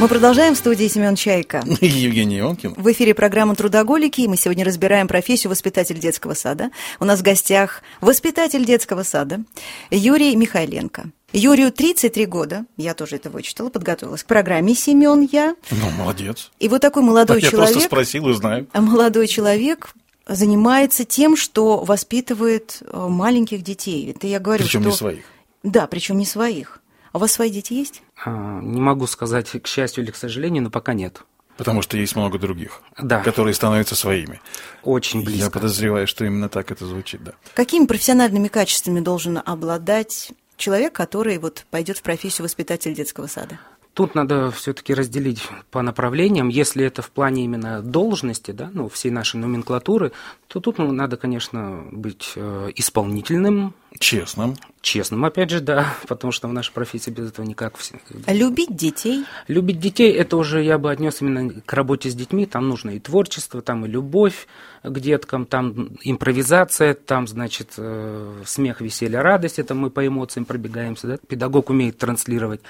Мы 0.00 0.08
продолжаем 0.08 0.54
в 0.54 0.56
студии 0.56 0.88
Семен 0.88 1.14
Чайка. 1.14 1.62
Евгений 1.82 2.40
Ионкин. 2.40 2.72
В 2.74 2.90
эфире 2.90 3.12
программа 3.12 3.54
«Трудоголики», 3.54 4.22
и 4.22 4.28
мы 4.28 4.38
сегодня 4.38 4.64
разбираем 4.64 5.08
профессию 5.08 5.50
воспитатель 5.50 5.98
детского 5.98 6.32
сада. 6.32 6.70
У 7.00 7.04
нас 7.04 7.20
в 7.20 7.22
гостях 7.22 7.82
воспитатель 8.00 8.64
детского 8.64 9.02
сада 9.02 9.42
Юрий 9.90 10.34
Михайленко. 10.36 11.10
Юрию 11.34 11.70
33 11.70 12.24
года, 12.24 12.64
я 12.78 12.94
тоже 12.94 13.16
это 13.16 13.28
вычитала, 13.28 13.68
подготовилась 13.68 14.22
к 14.22 14.26
программе 14.26 14.74
«Семен 14.74 15.28
я». 15.30 15.54
Ну, 15.70 15.90
молодец. 15.90 16.50
И 16.60 16.68
вот 16.68 16.80
такой 16.80 17.02
молодой 17.02 17.42
Так 17.42 17.44
я 17.44 17.50
человек... 17.50 17.72
просто 17.72 17.88
спросил 17.88 18.30
и 18.30 18.32
знаю. 18.32 18.68
Молодой 18.74 19.26
человек 19.26 19.92
занимается 20.26 21.04
тем, 21.04 21.36
что 21.36 21.84
воспитывает 21.84 22.78
э, 22.80 23.06
маленьких 23.06 23.62
детей. 23.62 24.10
Это 24.12 24.26
я 24.26 24.40
говорю, 24.40 24.64
Причем 24.64 24.80
что... 24.80 24.88
не 24.88 24.96
своих. 24.96 25.24
Да, 25.62 25.86
причем 25.86 26.18
не 26.18 26.26
своих. 26.26 26.81
А 27.12 27.18
у 27.18 27.20
вас 27.20 27.32
свои 27.32 27.50
дети 27.50 27.72
есть? 27.74 28.02
А, 28.24 28.60
Не 28.60 28.80
могу 28.80 29.06
сказать, 29.06 29.50
к 29.50 29.66
счастью 29.66 30.04
или 30.04 30.10
к 30.10 30.16
сожалению, 30.16 30.62
но 30.64 30.70
пока 30.70 30.94
нет. 30.94 31.22
Потому 31.58 31.82
что 31.82 31.98
есть 31.98 32.16
много 32.16 32.38
других, 32.38 32.80
Да. 32.98 33.20
которые 33.20 33.52
становятся 33.54 33.94
своими. 33.94 34.40
Очень 34.82 35.20
Я 35.20 35.26
близко. 35.26 35.50
подозреваю, 35.50 36.06
что 36.06 36.24
именно 36.24 36.48
так 36.48 36.70
это 36.70 36.86
звучит, 36.86 37.22
да. 37.22 37.32
Какими 37.54 37.84
профессиональными 37.84 38.48
качествами 38.48 39.00
должен 39.00 39.40
обладать 39.44 40.32
человек, 40.56 40.94
который 40.94 41.36
вот 41.38 41.66
пойдет 41.70 41.98
в 41.98 42.02
профессию 42.02 42.44
воспитатель 42.44 42.94
детского 42.94 43.26
сада? 43.26 43.58
Тут 43.94 44.14
надо 44.14 44.50
все-таки 44.50 44.94
разделить 44.94 45.46
по 45.70 45.82
направлениям. 45.82 46.48
Если 46.48 46.82
это 46.82 47.02
в 47.02 47.10
плане 47.10 47.44
именно 47.44 47.82
должности, 47.82 48.50
да, 48.50 48.70
ну, 48.72 48.88
всей 48.88 49.10
нашей 49.10 49.36
номенклатуры, 49.36 50.12
то 50.48 50.60
тут 50.60 50.78
ну, 50.78 50.90
надо, 50.92 51.18
конечно, 51.18 51.84
быть 51.92 52.32
э, 52.36 52.70
исполнительным, 52.74 53.74
Честным. 53.98 54.56
честным, 54.80 55.22
опять 55.26 55.50
же, 55.50 55.60
да, 55.60 55.94
потому 56.08 56.32
что 56.32 56.48
в 56.48 56.54
нашей 56.54 56.72
профессии 56.72 57.10
без 57.10 57.28
этого 57.28 57.44
никак. 57.44 57.76
все- 57.76 58.00
Любить 58.26 58.74
детей. 58.74 59.26
Любить 59.46 59.78
детей, 59.78 60.10
это 60.10 60.38
уже 60.38 60.62
я 60.62 60.78
бы 60.78 60.90
отнес 60.90 61.20
именно 61.20 61.60
к 61.60 61.70
работе 61.74 62.08
с 62.08 62.14
детьми. 62.14 62.46
Там 62.46 62.68
нужно 62.70 62.90
и 62.90 62.98
творчество, 62.98 63.60
там 63.60 63.84
и 63.84 63.88
любовь 63.88 64.46
к 64.82 64.98
деткам, 65.00 65.44
там 65.44 65.90
импровизация, 66.02 66.94
там, 66.94 67.26
значит, 67.26 67.74
э, 67.76 68.42
смех, 68.46 68.80
веселье, 68.80 69.20
радость. 69.20 69.58
Это 69.58 69.74
мы 69.74 69.90
по 69.90 70.06
эмоциям 70.06 70.46
пробегаемся. 70.46 71.08
Да? 71.08 71.18
Педагог 71.28 71.68
умеет 71.68 71.98
транслировать. 71.98 72.62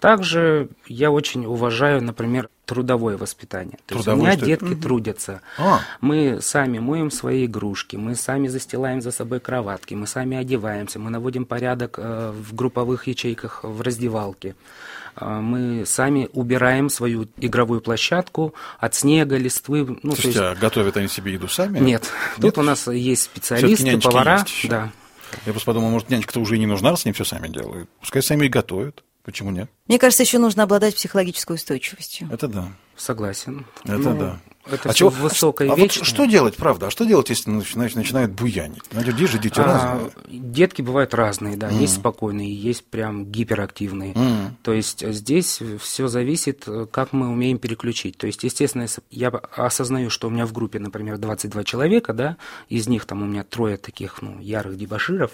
Также 0.00 0.68
я 0.86 1.10
очень 1.10 1.44
уважаю, 1.44 2.02
например, 2.02 2.48
трудовое 2.64 3.16
воспитание. 3.16 3.78
То 3.86 3.94
есть 3.96 4.06
у 4.08 4.10
Трудовое 4.10 4.32
меня 4.36 4.46
детки 4.46 4.74
трудятся. 4.74 5.42
А. 5.58 5.80
Мы 6.00 6.38
сами 6.40 6.78
моем 6.78 7.10
свои 7.10 7.44
игрушки, 7.44 7.96
мы 7.96 8.14
сами 8.14 8.48
застилаем 8.48 9.02
за 9.02 9.10
собой 9.10 9.40
кроватки, 9.40 9.94
мы 9.94 10.06
сами 10.06 10.36
одеваемся, 10.36 10.98
мы 10.98 11.10
наводим 11.10 11.44
порядок 11.44 11.98
э, 11.98 12.32
в 12.32 12.54
групповых 12.54 13.06
ячейках 13.08 13.62
в 13.62 13.80
раздевалке. 13.82 14.54
Э, 15.16 15.40
Мы 15.40 15.84
сами 15.84 16.28
убираем 16.32 16.88
свою 16.88 17.26
игровую 17.36 17.80
площадку 17.80 18.54
от 18.78 18.94
снега, 18.94 19.36
листвы. 19.36 19.84
Ну, 19.84 19.96
то 19.96 20.00
Слушайте, 20.22 20.28
есть- 20.28 20.40
а 20.40 20.54
готовят 20.54 20.96
они 20.96 21.08
себе 21.08 21.34
еду 21.34 21.48
сами? 21.48 21.78
Нет, 21.78 22.10
Нет? 22.38 22.54
тут 22.54 22.58
у 22.58 22.62
нас 22.62 22.86
есть 22.86 23.24
специалисты, 23.24 23.98
повара. 24.00 24.44
Да. 24.68 24.90
Я 25.46 25.52
просто 25.52 25.66
подумал, 25.66 25.90
может, 25.90 26.08
нянечка-то 26.08 26.40
уже 26.40 26.56
и 26.56 26.58
не 26.58 26.66
нужна, 26.66 26.90
раз 26.90 27.04
они 27.04 27.12
все 27.12 27.24
сами 27.24 27.48
делают. 27.48 27.88
Пускай 28.00 28.22
сами 28.22 28.46
и 28.46 28.48
готовят. 28.48 29.04
Почему 29.30 29.52
нет? 29.52 29.70
Мне 29.86 30.00
кажется, 30.00 30.24
еще 30.24 30.38
нужно 30.38 30.64
обладать 30.64 30.96
психологической 30.96 31.54
устойчивостью. 31.54 32.28
Это 32.32 32.48
да. 32.48 32.72
Согласен. 32.96 33.64
Это 33.84 33.96
Ну, 33.98 34.18
да. 34.18 34.40
Это 34.72 34.90
а 34.90 34.94
чего- 34.94 35.10
высокое 35.10 35.68
и 35.68 35.70
а 35.70 35.74
вот 35.74 35.80
вечное. 35.82 36.04
что 36.04 36.24
делать, 36.24 36.56
правда? 36.56 36.86
А 36.86 36.90
что 36.90 37.04
делать, 37.04 37.28
если 37.30 37.50
начинают, 37.50 37.94
начинают 37.94 38.32
буянить? 38.32 38.82
Знаете, 38.90 39.12
где 39.12 39.26
же 39.26 39.38
дети 39.38 39.58
А, 39.60 39.64
разные? 39.64 40.10
детки 40.28 40.82
бывают 40.82 41.14
разные, 41.14 41.56
да. 41.56 41.68
Есть 41.70 41.96
спокойные, 41.96 42.54
есть 42.54 42.84
прям 42.84 43.26
гиперактивные. 43.26 44.12
М. 44.14 44.56
То 44.62 44.72
есть 44.72 45.02
э, 45.02 45.12
здесь 45.12 45.60
все 45.80 46.08
зависит, 46.08 46.64
э, 46.66 46.86
как 46.90 47.12
мы 47.12 47.28
умеем 47.28 47.58
переключить. 47.58 48.16
То 48.16 48.26
есть, 48.26 48.42
естественно, 48.44 48.86
я 49.10 49.28
осознаю, 49.28 50.10
что 50.10 50.28
у 50.28 50.30
меня 50.30 50.46
в 50.46 50.52
группе, 50.52 50.78
например, 50.78 51.18
22 51.18 51.64
человека, 51.64 52.12
да, 52.12 52.36
из 52.68 52.88
них 52.88 53.04
там 53.06 53.22
у 53.22 53.26
меня 53.26 53.42
трое 53.44 53.76
таких, 53.76 54.22
ну, 54.22 54.38
ярых 54.40 54.76
дебаширов, 54.76 55.32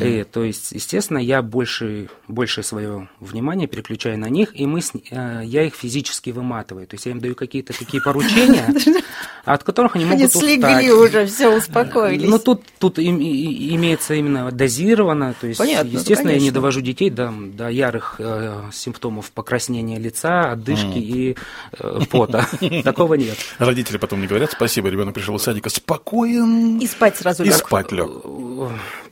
э, 0.00 0.24
то 0.24 0.44
есть, 0.44 0.72
естественно, 0.72 1.18
я 1.18 1.42
больше, 1.42 2.08
больше 2.28 2.62
свое 2.62 3.08
внимание 3.20 3.68
переключаю 3.68 4.18
на 4.18 4.28
них, 4.28 4.58
и 4.58 4.66
мы 4.66 4.80
с- 4.82 4.92
э, 5.10 5.42
я 5.44 5.62
их 5.64 5.74
физически 5.74 6.30
выматываю. 6.30 6.86
То 6.86 6.94
есть 6.94 7.06
я 7.06 7.12
им 7.12 7.20
даю 7.20 7.34
какие-то 7.34 7.72
такие 7.78 8.02
поручения, 8.02 8.65
от 9.44 9.62
которых 9.62 9.94
они 9.96 10.04
могут 10.04 10.16
Они 10.16 10.24
устать. 10.26 10.42
слегли 10.42 10.90
уже, 10.92 11.26
все, 11.26 11.56
успокоились. 11.56 12.28
Ну, 12.28 12.38
тут, 12.38 12.62
тут 12.78 12.98
им- 12.98 13.18
и- 13.20 13.74
имеется 13.76 14.14
именно 14.14 14.50
дозировано, 14.50 15.34
то 15.40 15.46
есть, 15.46 15.58
Понятно, 15.58 15.90
ну, 15.92 15.98
естественно, 16.00 16.30
я 16.30 16.40
не 16.40 16.50
довожу 16.50 16.80
детей 16.80 17.10
до, 17.10 17.32
до 17.32 17.68
ярых 17.68 18.16
э, 18.18 18.62
симптомов 18.72 19.30
покраснения 19.30 19.98
лица, 19.98 20.52
отдышки 20.52 20.98
и 20.98 21.36
э, 21.78 22.00
пота. 22.10 22.46
Такого 22.84 23.14
нет. 23.14 23.36
Родители 23.58 23.98
потом 23.98 24.20
не 24.20 24.26
говорят, 24.26 24.50
спасибо, 24.52 24.88
ребенок 24.88 25.14
пришел 25.14 25.36
из 25.36 25.42
садика 25.42 25.70
спокоен. 25.70 26.78
И 26.78 26.86
спать 26.86 27.16
сразу 27.16 27.44
И 27.44 27.50
спать 27.50 27.92
лег. 27.92 28.10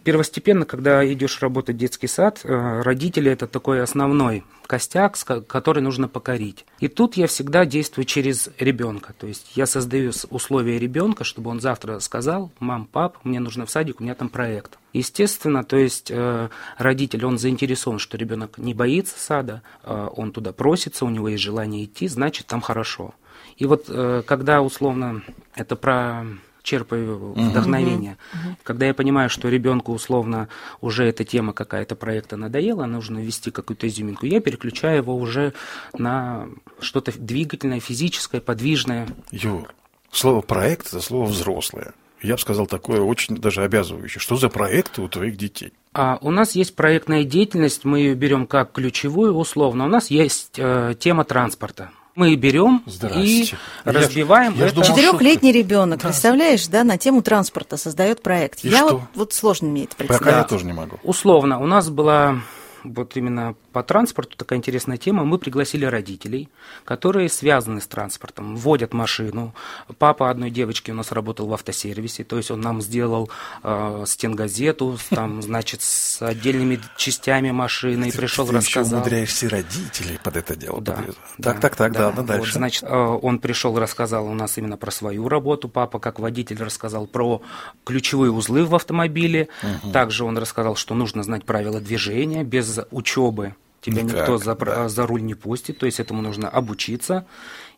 Первостепенно, 0.03 0.67
когда 0.67 1.07
идешь 1.11 1.41
работать 1.41 1.77
в 1.77 1.79
детский 1.79 2.09
сад, 2.09 2.41
э, 2.45 2.83
родители 2.83 3.31
это 3.31 3.47
такой 3.47 3.83
основной 3.83 4.45
костяк, 4.67 5.17
который 5.47 5.83
нужно 5.83 6.09
покорить. 6.09 6.65
И 6.81 6.89
тут 6.89 7.17
я 7.17 7.27
всегда 7.27 7.65
действую 7.65 8.05
через 8.05 8.51
ребенка. 8.59 9.15
То 9.19 9.27
есть 9.27 9.53
я 9.57 9.67
создаю 9.67 10.13
условия 10.31 10.79
ребенка, 10.79 11.25
чтобы 11.25 11.51
он 11.51 11.61
завтра 11.61 11.99
сказал, 11.99 12.51
мам, 12.59 12.87
пап, 12.87 13.19
мне 13.25 13.41
нужно 13.41 13.67
в 13.67 13.71
садик, 13.71 14.01
у 14.01 14.05
меня 14.05 14.15
там 14.15 14.29
проект. 14.29 14.79
Естественно, 14.93 15.65
то 15.65 15.77
есть 15.77 16.11
э, 16.11 16.49
родитель, 16.79 17.25
он 17.27 17.39
заинтересован, 17.39 17.99
что 17.99 18.17
ребенок 18.17 18.59
не 18.59 18.75
боится 18.75 19.19
сада, 19.19 19.63
э, 19.83 20.09
он 20.15 20.31
туда 20.31 20.53
просится, 20.53 21.05
у 21.05 21.11
него 21.11 21.29
есть 21.29 21.43
желание 21.43 21.85
идти, 21.85 22.07
значит, 22.07 22.47
там 22.47 22.61
хорошо. 22.61 23.15
И 23.57 23.67
вот 23.67 23.87
э, 23.89 24.23
когда 24.27 24.63
условно 24.63 25.23
это 25.55 25.77
про 25.77 26.25
черпаю 26.65 27.35
вдохновение. 27.35 28.17
Когда 28.65 28.87
я 28.87 28.95
понимаю, 28.95 29.31
что 29.31 29.49
ребенку 29.49 29.93
условно 29.93 30.49
уже 30.81 31.05
эта 31.05 31.23
тема 31.25 31.53
какая-то 31.53 31.95
проекта 31.95 32.37
надоела, 32.37 32.87
нужно 32.87 33.21
ввести 33.21 33.53
какую-то 33.53 33.87
изюминку, 33.87 34.27
я 34.27 34.41
переключаю 34.41 34.97
его 34.97 35.15
уже 35.17 35.53
на 35.97 36.49
что-то 36.81 37.13
двигательное, 37.17 37.79
физическое, 37.81 38.41
подвижное. 38.41 39.07
Юр, 39.31 39.73
слово 40.11 40.41
проект 40.41 40.89
это 40.89 41.01
слово 41.01 41.27
взрослое. 41.27 41.93
Я 42.23 42.35
бы 42.35 42.41
сказал 42.41 42.67
такое 42.67 43.03
очень 43.03 43.37
даже 43.37 43.63
обязывающее. 43.63 44.19
Что 44.19 44.37
за 44.37 44.49
проекты 44.49 45.03
у 45.03 45.09
твоих 45.09 45.37
детей? 45.37 45.75
А 45.93 46.19
у 46.23 46.31
нас 46.31 46.55
есть 46.55 46.75
проектная 46.75 47.25
деятельность, 47.25 47.85
мы 47.85 47.99
ее 47.99 48.15
берем 48.15 48.47
как 48.47 48.73
ключевую 48.73 49.35
условно. 49.35 49.85
У 49.85 49.89
нас 49.89 50.11
есть 50.11 50.55
э, 50.57 50.95
тема 50.99 51.25
транспорта. 51.25 51.91
Мы 52.15 52.37
берем 52.37 52.85
и 52.87 53.45
разбиваем 53.85 54.55
я 54.55 54.69
это. 54.69 54.83
Четырехлетний 54.83 55.51
ребенок, 55.51 56.01
представляешь, 56.01 56.67
да, 56.69 56.85
на 56.85 56.97
тему 56.97 57.23
транспорта 57.23 57.77
создает 57.77 58.23
проект. 58.23 58.65
И 58.65 58.69
я 58.69 58.87
что? 58.87 58.99
вот, 58.99 59.03
вот 59.15 59.33
сложно 59.33 59.69
мне 59.69 59.85
это 59.85 59.97
Пока 59.97 60.09
представить. 60.09 60.37
я 60.37 60.45
тоже 60.45 60.65
не 60.65 60.73
могу. 60.73 60.99
Условно, 61.03 61.59
у 61.61 61.67
нас 61.67 61.91
была 61.91 62.37
вот 62.85 63.17
именно 63.17 63.57
по 63.75 63.83
транспорту 63.83 64.37
такая 64.37 64.61
интересная 64.61 64.99
тема. 64.99 65.25
Мы 65.25 65.37
пригласили 65.37 65.85
родителей, 65.85 66.49
которые 66.85 67.29
связаны 67.29 67.81
с 67.81 67.89
транспортом, 67.89 68.57
водят 68.57 68.95
машину. 68.95 69.53
Папа 69.99 70.31
одной 70.31 70.51
девочки 70.51 70.93
у 70.93 70.95
нас 70.95 71.11
работал 71.11 71.49
в 71.49 71.53
автосервисе, 71.53 72.23
то 72.23 72.37
есть 72.37 72.53
он 72.53 72.61
нам 72.61 72.81
сделал 72.81 73.31
э, 73.65 74.05
стенгазету, 74.07 74.97
там, 75.11 75.43
значит, 75.49 75.83
с 75.83 76.23
отдельными 76.23 76.79
частями 76.97 77.51
машины, 77.51 78.11
и 78.11 78.13
пришел, 78.13 78.47
ты 78.47 78.55
рассказал. 78.55 79.01
умудряешься 79.01 79.49
родителей 79.49 80.21
под 80.23 80.37
это 80.37 80.55
дело 80.55 80.81
Да, 80.81 81.05
Так, 81.43 81.59
так, 81.59 81.75
так, 81.75 81.93
да, 81.93 82.13
да, 82.13 82.17
Вот, 82.19 82.27
дальше. 82.27 82.53
значит, 82.53 82.85
э, 82.85 82.95
он 82.95 83.41
пришел, 83.41 83.77
рассказал 83.77 84.29
у 84.29 84.35
нас 84.35 84.57
именно 84.57 84.77
про 84.77 84.93
свою 84.93 85.29
работу. 85.29 85.69
Папа, 85.69 85.99
как 85.99 86.21
водитель, 86.21 86.63
рассказал 86.63 87.09
про 87.09 87.43
ключевые 87.85 88.31
узлы 88.31 88.65
в 88.65 88.75
автомобиле. 88.77 89.49
Также 89.93 90.25
он 90.25 90.39
рассказал, 90.39 90.77
что 90.77 90.95
нужно 90.95 91.25
знать 91.25 91.45
правила 91.45 91.81
движения. 91.81 92.45
Без 92.45 92.79
учебы 92.93 93.57
тебя 93.85 94.03
Никак, 94.03 94.21
никто 94.21 94.39
за, 94.39 94.55
да. 94.55 94.89
за 94.89 95.07
руль 95.07 95.23
не 95.23 95.35
пустит. 95.35 95.79
То 95.79 95.87
есть 95.87 96.01
этому 96.01 96.23
нужно 96.23 96.49
обучиться. 96.49 97.27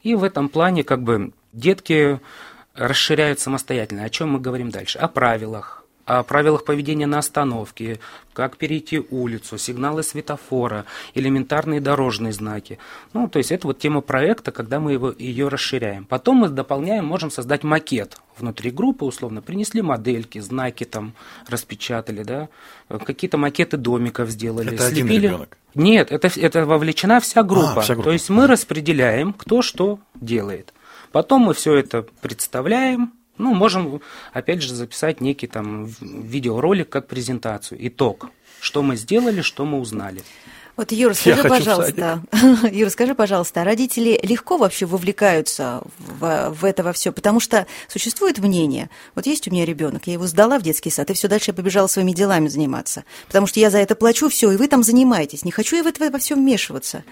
И 0.02 0.14
в 0.14 0.22
этом 0.22 0.48
плане 0.48 0.84
как 0.84 1.02
бы 1.02 1.32
детки 1.52 2.20
расширяют 2.74 3.40
самостоятельно. 3.40 4.04
О 4.04 4.10
чем 4.10 4.30
мы 4.30 4.40
говорим 4.40 4.70
дальше? 4.70 4.98
О 4.98 5.08
правилах, 5.08 5.84
о 6.04 6.22
правилах 6.22 6.64
поведения 6.64 7.06
на 7.06 7.18
остановке, 7.18 7.98
как 8.32 8.56
перейти 8.56 9.02
улицу, 9.10 9.58
сигналы 9.58 10.02
светофора, 10.02 10.84
элементарные 11.14 11.80
дорожные 11.80 12.32
знаки. 12.32 12.78
Ну, 13.12 13.28
то 13.28 13.38
есть 13.38 13.50
это 13.50 13.66
вот 13.66 13.78
тема 13.78 14.02
проекта, 14.02 14.52
когда 14.52 14.78
мы 14.78 14.92
его, 14.92 15.12
ее 15.18 15.48
расширяем. 15.48 16.04
Потом 16.04 16.36
мы 16.36 16.48
дополняем, 16.48 17.04
можем 17.06 17.30
создать 17.30 17.64
макет 17.64 18.18
внутри 18.38 18.70
группы, 18.70 19.04
условно, 19.04 19.42
принесли 19.42 19.82
модельки, 19.82 20.38
знаки 20.38 20.84
там 20.84 21.14
распечатали, 21.48 22.22
да, 22.22 22.48
какие-то 23.04 23.38
макеты 23.38 23.76
домиков 23.76 24.28
сделали, 24.30 24.74
Это 24.74 24.86
один 24.86 25.06
слепили. 25.06 25.26
ребенок? 25.26 25.56
Нет, 25.76 26.10
это, 26.10 26.28
это 26.40 26.64
вовлечена 26.64 27.20
вся 27.20 27.42
группа. 27.42 27.76
А, 27.76 27.80
вся 27.82 27.94
группа. 27.94 28.08
То 28.08 28.12
есть 28.12 28.30
мы 28.30 28.46
распределяем, 28.46 29.32
кто 29.32 29.62
что 29.62 29.98
делает. 30.14 30.72
Потом 31.12 31.42
мы 31.42 31.54
все 31.54 31.74
это 31.74 32.06
представляем, 32.20 33.12
Ну, 33.38 33.54
можем, 33.54 34.00
опять 34.32 34.62
же, 34.62 34.74
записать 34.74 35.20
некий 35.20 35.46
там 35.46 35.86
видеоролик 36.00 36.88
как 36.88 37.06
презентацию, 37.06 37.86
итог, 37.86 38.30
что 38.60 38.82
мы 38.82 38.96
сделали, 38.96 39.42
что 39.42 39.64
мы 39.66 39.78
узнали. 39.78 40.22
Вот, 40.76 40.92
Юра, 40.92 41.14
скажи, 41.14 41.42
пожалуйста, 41.42 42.22
Юра, 42.70 42.90
скажи, 42.90 43.14
пожалуйста, 43.14 43.64
родители 43.64 44.20
легко 44.22 44.58
вообще 44.58 44.86
вовлекаются 44.86 45.82
в, 45.98 46.50
в 46.50 46.64
это 46.64 46.82
во 46.82 46.92
все, 46.92 47.12
потому 47.12 47.40
что 47.40 47.66
существует 47.88 48.38
мнение, 48.38 48.90
вот 49.14 49.26
есть 49.26 49.48
у 49.48 49.50
меня 49.50 49.64
ребенок, 49.64 50.06
я 50.06 50.14
его 50.14 50.26
сдала 50.26 50.58
в 50.58 50.62
детский 50.62 50.90
сад, 50.90 51.10
и 51.10 51.14
все 51.14 51.28
дальше 51.28 51.50
я 51.50 51.54
побежала 51.54 51.86
своими 51.86 52.12
делами 52.12 52.48
заниматься, 52.48 53.04
потому 53.26 53.46
что 53.46 53.60
я 53.60 53.70
за 53.70 53.78
это 53.78 53.94
плачу, 53.94 54.28
все, 54.28 54.50
и 54.50 54.56
вы 54.56 54.68
там 54.68 54.82
занимаетесь, 54.82 55.44
не 55.44 55.50
хочу 55.50 55.76
я 55.76 55.82
в 55.82 55.86
это 55.86 56.10
во 56.10 56.18
все 56.18 56.34
вмешиваться. 56.34 57.04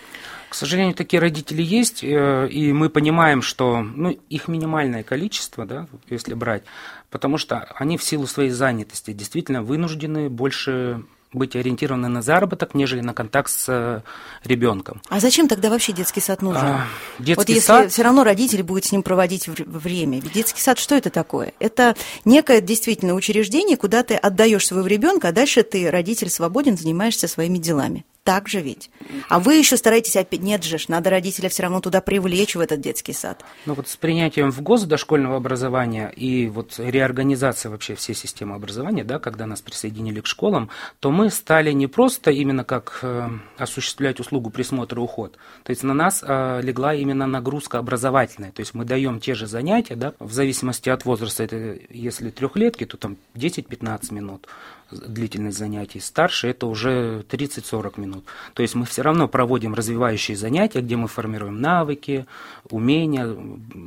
К 0.50 0.54
сожалению, 0.54 0.94
такие 0.94 1.20
родители 1.20 1.62
есть, 1.62 2.04
э, 2.04 2.48
и 2.48 2.72
мы 2.72 2.88
понимаем, 2.88 3.42
что 3.42 3.80
ну, 3.80 4.10
их 4.28 4.46
минимальное 4.46 5.02
количество, 5.02 5.66
да, 5.66 5.88
если 6.08 6.34
брать, 6.34 6.62
потому 7.10 7.38
что 7.38 7.66
они 7.74 7.98
в 7.98 8.04
силу 8.04 8.28
своей 8.28 8.50
занятости 8.50 9.12
действительно 9.12 9.62
вынуждены 9.62 10.28
больше 10.28 11.02
быть 11.34 11.56
ориентированы 11.56 12.08
на 12.08 12.22
заработок, 12.22 12.74
нежели 12.74 13.00
на 13.00 13.14
контакт 13.14 13.50
с 13.50 13.66
э, 13.68 14.00
ребенком. 14.44 15.02
А 15.08 15.20
зачем 15.20 15.48
тогда 15.48 15.70
вообще 15.70 15.92
детский 15.92 16.20
сад 16.20 16.42
нужен? 16.42 16.62
А, 16.62 16.86
детский 17.18 17.34
вот 17.34 17.48
если 17.48 17.60
сад... 17.60 17.92
все 17.92 18.02
равно 18.02 18.24
родители 18.24 18.62
будут 18.62 18.84
с 18.84 18.92
ним 18.92 19.02
проводить 19.02 19.48
время. 19.48 20.20
Ведь 20.20 20.32
детский 20.32 20.60
сад 20.60 20.78
что 20.78 20.94
это 20.94 21.10
такое? 21.10 21.52
Это 21.58 21.96
некое 22.24 22.60
действительно 22.60 23.14
учреждение, 23.14 23.76
куда 23.76 24.02
ты 24.02 24.14
отдаешь 24.14 24.66
своего 24.66 24.86
ребенка, 24.86 25.28
а 25.28 25.32
дальше 25.32 25.62
ты, 25.62 25.90
родитель, 25.90 26.30
свободен, 26.30 26.76
занимаешься 26.76 27.28
своими 27.28 27.58
делами 27.58 28.04
так 28.24 28.48
же 28.48 28.60
ведь. 28.60 28.90
А 29.28 29.38
вы 29.38 29.54
еще 29.54 29.76
стараетесь 29.76 30.16
опять, 30.16 30.40
нет 30.40 30.64
же, 30.64 30.78
надо 30.88 31.10
родителя 31.10 31.50
все 31.50 31.62
равно 31.64 31.80
туда 31.80 32.00
привлечь 32.00 32.56
в 32.56 32.60
этот 32.60 32.80
детский 32.80 33.12
сад. 33.12 33.44
Ну 33.66 33.74
вот 33.74 33.86
с 33.86 33.96
принятием 33.96 34.50
в 34.50 34.62
ГОС 34.62 34.84
дошкольного 34.84 35.36
образования 35.36 36.08
и 36.08 36.48
вот 36.48 36.74
реорганизацией 36.78 37.70
вообще 37.70 37.94
всей 37.94 38.14
системы 38.14 38.54
образования, 38.54 39.04
да, 39.04 39.18
когда 39.18 39.46
нас 39.46 39.60
присоединили 39.60 40.20
к 40.20 40.26
школам, 40.26 40.70
то 41.00 41.10
мы 41.10 41.30
стали 41.30 41.72
не 41.72 41.86
просто 41.86 42.30
именно 42.30 42.64
как 42.64 43.00
э, 43.02 43.28
осуществлять 43.58 44.20
услугу 44.20 44.48
присмотра 44.48 45.00
и 45.00 45.04
уход, 45.04 45.36
то 45.62 45.70
есть 45.70 45.82
на 45.82 45.92
нас 45.92 46.24
э, 46.26 46.60
легла 46.62 46.94
именно 46.94 47.26
нагрузка 47.26 47.78
образовательная, 47.78 48.52
то 48.52 48.60
есть 48.60 48.72
мы 48.72 48.86
даем 48.86 49.20
те 49.20 49.34
же 49.34 49.46
занятия, 49.46 49.96
да, 49.96 50.14
в 50.18 50.32
зависимости 50.32 50.88
от 50.88 51.04
возраста, 51.04 51.42
это 51.42 51.78
если 51.90 52.30
трехлетки, 52.30 52.86
то 52.86 52.96
там 52.96 53.18
10-15 53.34 54.14
минут, 54.14 54.48
длительность 54.94 55.58
занятий. 55.58 56.00
Старше 56.00 56.48
это 56.48 56.66
уже 56.66 57.24
30-40 57.28 58.00
минут. 58.00 58.24
То 58.54 58.62
есть 58.62 58.74
мы 58.74 58.86
все 58.86 59.02
равно 59.02 59.28
проводим 59.28 59.74
развивающие 59.74 60.36
занятия, 60.36 60.80
где 60.80 60.96
мы 60.96 61.08
формируем 61.08 61.60
навыки, 61.60 62.26
умения, 62.70 63.36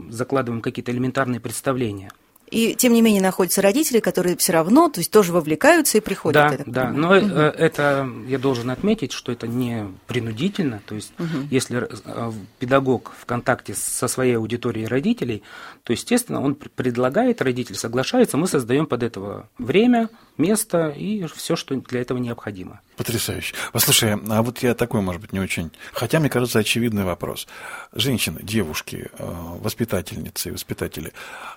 закладываем 0.10 0.62
какие-то 0.62 0.92
элементарные 0.92 1.40
представления. 1.40 2.12
И 2.50 2.76
тем 2.76 2.94
не 2.94 3.02
менее 3.02 3.22
находятся 3.22 3.62
родители, 3.62 4.00
которые 4.00 4.38
все 4.38 4.54
равно, 4.54 4.88
то 4.90 5.02
есть 5.02 5.12
тоже 5.12 5.34
вовлекаются 5.34 5.98
и 5.98 6.02
приходят. 6.02 6.64
Да, 6.66 6.86
да. 6.86 6.92
Но 6.92 7.10
угу. 7.10 7.28
это 7.28 8.10
я 8.28 8.40
должен 8.40 8.70
отметить, 8.70 9.12
что 9.12 9.34
это 9.34 9.48
не 9.48 9.86
принудительно. 10.08 10.82
То 10.86 10.96
есть, 10.96 11.12
угу. 11.20 11.48
если 11.52 11.88
э, 11.90 12.32
педагог 12.60 13.12
в 13.20 13.26
контакте 13.26 13.74
со 13.76 14.08
своей 14.08 14.38
аудиторией 14.38 14.88
родителей, 14.88 15.44
то 15.88 15.94
естественно 15.94 16.42
он 16.42 16.56
предлагает, 16.56 17.42
родитель 17.42 17.76
соглашается, 17.76 18.36
мы 18.36 18.50
создаем 18.50 18.88
под 18.88 19.04
этого 19.04 19.48
время, 19.58 20.10
место 20.38 20.90
и 20.90 21.26
все, 21.28 21.56
что 21.56 21.76
для 21.76 22.02
этого 22.02 22.18
необходимо. 22.18 22.82
Потрясающе. 22.98 23.56
Послушай, 23.72 24.18
а 24.30 24.42
вот 24.42 24.64
я 24.64 24.74
такой, 24.74 25.02
может 25.02 25.22
быть, 25.22 25.32
не 25.32 25.40
очень... 25.40 25.72
Хотя, 25.94 26.20
мне 26.20 26.30
кажется, 26.30 26.60
очевидный 26.60 27.04
вопрос. 27.04 27.48
Женщины, 27.94 28.40
девушки, 28.42 29.10
э, 29.18 29.34
воспитательницы 29.62 30.50
и 30.50 30.52
воспитатели, 30.52 31.14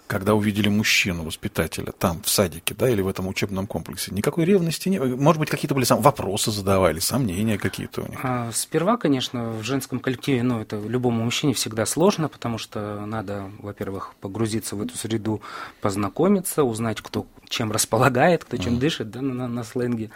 когда 0.07 0.35
увидели 0.35 0.69
мужчину, 0.69 1.25
воспитателя, 1.25 1.93
там, 1.93 2.23
в 2.23 2.29
садике, 2.29 2.75
да, 2.75 2.89
или 2.89 3.01
в 3.01 3.09
этом 3.09 3.27
учебном 3.27 3.67
комплексе, 3.67 4.13
никакой 4.15 4.45
ревности 4.45 4.89
не... 4.91 4.99
Может 4.99 5.41
быть, 5.41 5.51
какие-то 5.51 5.75
были 5.75 5.85
сам... 5.85 6.01
вопросы 6.03 6.51
задавали, 6.51 6.99
сомнения 6.99 7.59
какие-то 7.59 8.03
у 8.03 8.09
них? 8.09 8.21
А, 8.23 8.51
сперва, 8.53 8.97
конечно, 8.99 9.51
в 9.51 9.63
женском 9.63 9.99
коллективе, 9.99 10.43
ну, 10.43 10.61
это 10.61 10.79
любому 10.79 11.25
мужчине 11.25 11.55
всегда 11.55 11.87
сложно, 11.87 12.29
потому 12.29 12.59
что 12.59 13.05
надо, 13.07 13.51
во-первых, 13.59 14.15
погрузиться 14.21 14.77
в 14.77 14.83
эту 14.83 14.97
среду, 14.97 15.41
познакомиться, 15.81 16.65
узнать, 16.65 17.01
кто 17.01 17.27
чем 17.49 17.73
располагает, 17.73 18.45
кто 18.45 18.57
чем 18.57 18.79
дышит, 18.79 19.11
да, 19.11 19.21
на, 19.21 19.49
на 19.49 19.65
сленге. 19.65 20.11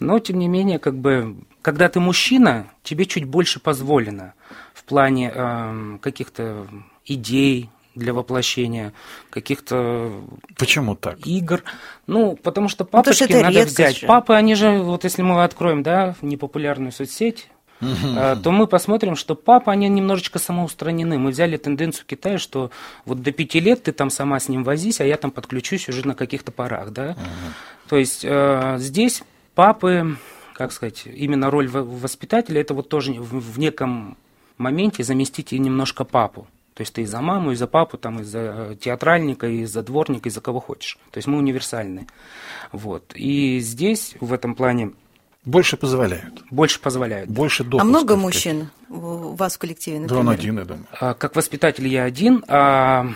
Но, 0.00 0.18
тем 0.18 0.38
не 0.38 0.48
менее, 0.48 0.78
как 0.78 0.96
бы, 0.96 1.36
когда 1.62 1.88
ты 1.88 2.00
мужчина, 2.00 2.66
тебе 2.82 3.04
чуть 3.04 3.24
больше 3.24 3.60
позволено 3.60 4.34
в 4.74 4.84
плане 4.84 5.32
э, 5.34 5.98
каких-то 6.00 6.66
идей, 7.04 7.70
для 7.98 8.14
воплощения 8.14 8.92
каких-то 9.28 10.22
Почему 10.56 10.94
так? 10.94 11.26
игр. 11.26 11.62
Ну, 12.06 12.36
потому 12.36 12.68
что 12.68 12.84
папочки 12.84 13.24
потому 13.24 13.40
что 13.40 13.52
надо 13.52 13.66
взять. 13.66 13.98
Же. 13.98 14.06
Папы, 14.06 14.34
они 14.34 14.54
же, 14.54 14.70
вот 14.78 15.04
если 15.04 15.22
мы 15.22 15.42
откроем, 15.42 15.82
да, 15.82 16.14
непопулярную 16.22 16.92
соцсеть, 16.92 17.48
Э, 17.80 18.36
то 18.42 18.50
мы 18.50 18.66
посмотрим, 18.66 19.16
что 19.16 19.34
папа, 19.34 19.72
они 19.72 19.88
немножечко 19.88 20.38
самоустранены. 20.38 21.18
Мы 21.18 21.30
взяли 21.30 21.56
тенденцию 21.56 22.06
Китая, 22.06 22.38
что 22.38 22.70
вот 23.04 23.22
до 23.22 23.32
пяти 23.32 23.60
лет 23.60 23.84
ты 23.84 23.92
там 23.92 24.10
сама 24.10 24.40
с 24.40 24.48
ним 24.48 24.64
возись, 24.64 25.00
а 25.00 25.04
я 25.04 25.16
там 25.16 25.30
подключусь 25.30 25.88
уже 25.88 26.06
на 26.06 26.14
каких-то 26.14 26.52
парах, 26.52 26.90
да. 26.90 27.16
То 27.88 27.96
есть 27.96 28.24
э, 28.24 28.76
здесь 28.78 29.22
папы, 29.54 30.16
как 30.54 30.72
сказать, 30.72 31.04
именно 31.06 31.50
роль 31.50 31.68
воспитателя, 31.68 32.60
это 32.60 32.74
вот 32.74 32.88
тоже 32.88 33.12
в, 33.12 33.54
в 33.54 33.58
неком 33.58 34.16
моменте 34.58 35.02
заместить 35.04 35.52
и 35.52 35.58
немножко 35.58 36.04
папу. 36.04 36.46
То 36.74 36.82
есть 36.82 36.92
ты 36.94 37.02
и 37.02 37.06
за 37.06 37.20
маму, 37.20 37.50
и 37.50 37.56
за 37.56 37.66
папу, 37.66 37.96
там, 37.96 38.20
и 38.20 38.22
за 38.22 38.76
театральника, 38.80 39.48
и 39.48 39.64
за 39.64 39.82
дворника, 39.82 40.28
и 40.28 40.32
за 40.32 40.40
кого 40.40 40.60
хочешь. 40.60 40.96
То 41.10 41.18
есть 41.18 41.26
мы 41.26 41.38
универсальны. 41.38 42.06
Вот. 42.70 43.12
И 43.16 43.58
здесь, 43.58 44.14
в 44.20 44.32
этом 44.32 44.54
плане, 44.54 44.92
больше 45.44 45.76
позволяют. 45.76 46.42
Больше 46.50 46.80
позволяют. 46.80 47.30
Больше 47.30 47.64
допусков. 47.64 47.82
А 47.82 47.84
много 47.84 48.16
мужчин 48.16 48.70
у 48.88 49.34
вас 49.34 49.56
в 49.56 49.58
коллективе, 49.58 50.00
например? 50.00 50.24
Да, 50.24 50.28
он 50.30 50.34
один, 50.34 50.58
я 50.58 50.64
думаю. 50.64 50.86
А, 50.92 51.14
как 51.14 51.36
воспитатель 51.36 51.86
я 51.86 52.04
один, 52.04 52.44
а 52.48 53.06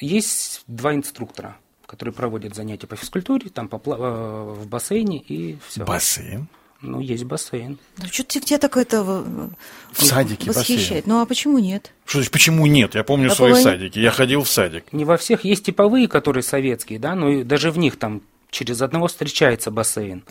есть 0.00 0.62
два 0.66 0.94
инструктора, 0.94 1.56
которые 1.86 2.14
проводят 2.14 2.54
занятия 2.54 2.86
по 2.86 2.96
физкультуре, 2.96 3.50
там 3.50 3.68
по, 3.68 3.76
э, 3.76 4.54
в 4.60 4.66
бассейне 4.66 5.18
и 5.18 5.58
все. 5.68 5.84
Бассейн? 5.84 6.48
Ну, 6.80 7.00
есть 7.00 7.24
бассейн. 7.24 7.78
Ну, 7.96 8.04
что-то 8.06 8.40
тебя 8.40 8.58
такое-то 8.58 9.02
в 9.02 9.52
садике 9.94 10.50
восхищает. 10.50 11.04
Бассейн. 11.04 11.04
Ну, 11.06 11.20
а 11.20 11.26
почему 11.26 11.58
нет? 11.58 11.92
Что 12.04 12.18
значит, 12.18 12.32
почему 12.32 12.66
нет? 12.66 12.94
Я 12.94 13.02
помню 13.02 13.32
а 13.32 13.34
свои 13.34 13.50
половине... 13.50 13.70
садики, 13.70 13.98
я 13.98 14.12
ходил 14.12 14.44
в 14.44 14.48
садик. 14.48 14.92
Не 14.92 15.04
во 15.04 15.16
всех 15.16 15.44
есть 15.44 15.64
типовые, 15.64 16.06
которые 16.06 16.44
советские, 16.44 17.00
да, 17.00 17.16
но 17.16 17.42
даже 17.42 17.72
в 17.72 17.78
них 17.78 17.98
там 17.98 18.22
через 18.50 18.80
одного 18.80 19.08
встречается 19.08 19.70
бассейн. 19.72 20.22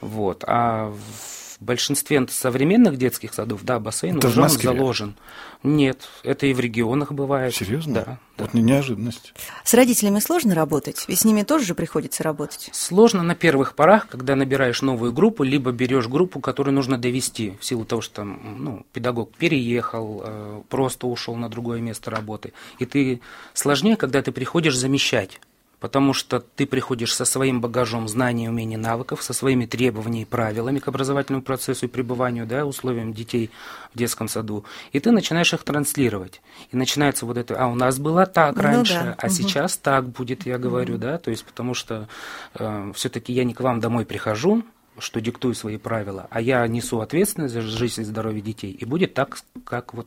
Вот. 0.00 0.44
А 0.46 0.90
в 0.90 1.64
большинстве 1.64 2.26
современных 2.28 2.96
детских 2.96 3.32
садов, 3.34 3.62
да, 3.64 3.78
бассейн 3.78 4.18
это 4.18 4.28
уже 4.28 4.42
он 4.42 4.48
заложен. 4.48 5.16
Нет, 5.62 6.08
это 6.22 6.46
и 6.46 6.52
в 6.52 6.60
регионах 6.60 7.12
бывает. 7.12 7.54
Серьезно? 7.54 7.94
Да. 7.94 8.18
Вот 8.36 8.50
да. 8.52 8.58
неожиданность. 8.58 9.32
С 9.64 9.74
родителями 9.74 10.20
сложно 10.20 10.54
работать? 10.54 11.04
Ведь 11.08 11.20
с 11.20 11.24
ними 11.24 11.42
тоже 11.42 11.64
же 11.64 11.74
приходится 11.74 12.22
работать. 12.22 12.68
Сложно 12.72 13.22
на 13.22 13.34
первых 13.34 13.74
порах, 13.74 14.06
когда 14.08 14.36
набираешь 14.36 14.82
новую 14.82 15.12
группу, 15.12 15.42
либо 15.42 15.72
берешь 15.72 16.08
группу, 16.08 16.40
которую 16.40 16.74
нужно 16.74 16.98
довести, 16.98 17.56
в 17.60 17.64
силу 17.64 17.84
того, 17.84 18.02
что 18.02 18.16
там, 18.16 18.56
ну, 18.58 18.86
педагог 18.92 19.34
переехал, 19.34 20.22
э, 20.24 20.62
просто 20.68 21.06
ушел 21.06 21.34
на 21.36 21.48
другое 21.48 21.80
место 21.80 22.10
работы. 22.10 22.52
И 22.78 22.86
ты 22.86 23.20
сложнее, 23.54 23.96
когда 23.96 24.22
ты 24.22 24.32
приходишь 24.32 24.76
замещать 24.76 25.40
потому 25.80 26.14
что 26.14 26.40
ты 26.40 26.66
приходишь 26.66 27.14
со 27.14 27.24
своим 27.24 27.60
багажом 27.60 28.08
знаний, 28.08 28.48
умений, 28.48 28.76
навыков, 28.76 29.22
со 29.22 29.32
своими 29.32 29.66
требованиями 29.66 30.22
и 30.22 30.24
правилами 30.24 30.78
к 30.78 30.88
образовательному 30.88 31.42
процессу 31.42 31.86
и 31.86 31.88
пребыванию, 31.88 32.46
да, 32.46 32.64
условиям 32.64 33.12
детей 33.12 33.50
в 33.94 33.98
детском 33.98 34.28
саду, 34.28 34.64
и 34.92 35.00
ты 35.00 35.10
начинаешь 35.10 35.52
их 35.52 35.62
транслировать. 35.64 36.40
И 36.72 36.76
начинается 36.76 37.26
вот 37.26 37.36
это, 37.36 37.58
а 37.58 37.66
у 37.66 37.74
нас 37.74 37.98
было 37.98 38.26
так 38.26 38.56
раньше, 38.58 38.98
ну, 38.98 39.04
да. 39.04 39.16
а 39.18 39.26
угу. 39.26 39.32
сейчас 39.32 39.76
так 39.76 40.08
будет, 40.08 40.46
я 40.46 40.58
говорю, 40.58 40.94
угу. 40.94 41.02
да, 41.02 41.18
то 41.18 41.30
есть 41.30 41.44
потому 41.44 41.74
что 41.74 42.08
э, 42.54 42.92
все-таки 42.94 43.32
я 43.32 43.44
не 43.44 43.54
к 43.54 43.60
вам 43.60 43.80
домой 43.80 44.06
прихожу, 44.06 44.64
что 44.98 45.20
диктую 45.20 45.54
свои 45.54 45.76
правила, 45.76 46.26
а 46.30 46.40
я 46.40 46.66
несу 46.66 47.00
ответственность 47.00 47.54
за 47.54 47.60
жизнь 47.60 48.00
и 48.00 48.04
здоровье 48.04 48.40
детей, 48.40 48.72
и 48.72 48.84
будет 48.84 49.12
так, 49.12 49.38
как 49.64 49.92
вот 49.92 50.06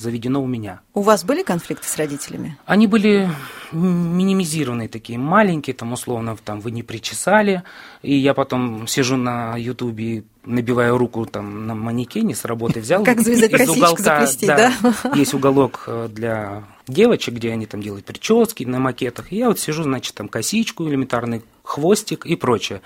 заведено 0.00 0.42
у 0.42 0.46
меня. 0.46 0.80
У 0.94 1.02
вас 1.02 1.24
были 1.24 1.42
конфликты 1.42 1.86
с 1.86 1.96
родителями? 1.96 2.56
Они 2.66 2.86
были 2.86 3.30
минимизированные 3.72 4.88
такие, 4.88 5.18
маленькие, 5.18 5.74
там 5.74 5.92
условно, 5.92 6.36
там 6.44 6.60
вы 6.60 6.70
не 6.70 6.82
причесали, 6.82 7.62
и 8.02 8.14
я 8.14 8.34
потом 8.34 8.86
сижу 8.86 9.16
на 9.16 9.56
ютубе 9.56 10.24
набиваю 10.44 10.96
руку 10.96 11.26
там 11.26 11.66
на 11.66 11.74
манекене 11.74 12.34
с 12.34 12.44
работы 12.44 12.80
взял. 12.80 13.04
Как 13.04 13.20
завязать 13.20 13.52
из 13.52 13.68
уголка, 13.68 14.02
заплести, 14.02 14.46
да, 14.46 14.72
да? 14.82 15.12
Есть 15.14 15.34
уголок 15.34 15.84
э, 15.86 16.08
для 16.10 16.64
девочек, 16.88 17.34
где 17.34 17.52
они 17.52 17.66
там 17.66 17.82
делают 17.82 18.06
прически 18.06 18.64
на 18.64 18.78
макетах. 18.78 19.32
И 19.32 19.36
я 19.36 19.48
вот 19.48 19.58
сижу, 19.58 19.82
значит, 19.82 20.14
там 20.14 20.28
косичку, 20.28 20.88
элементарный 20.88 21.42
хвостик 21.62 22.26
и 22.26 22.36
прочее. 22.36 22.80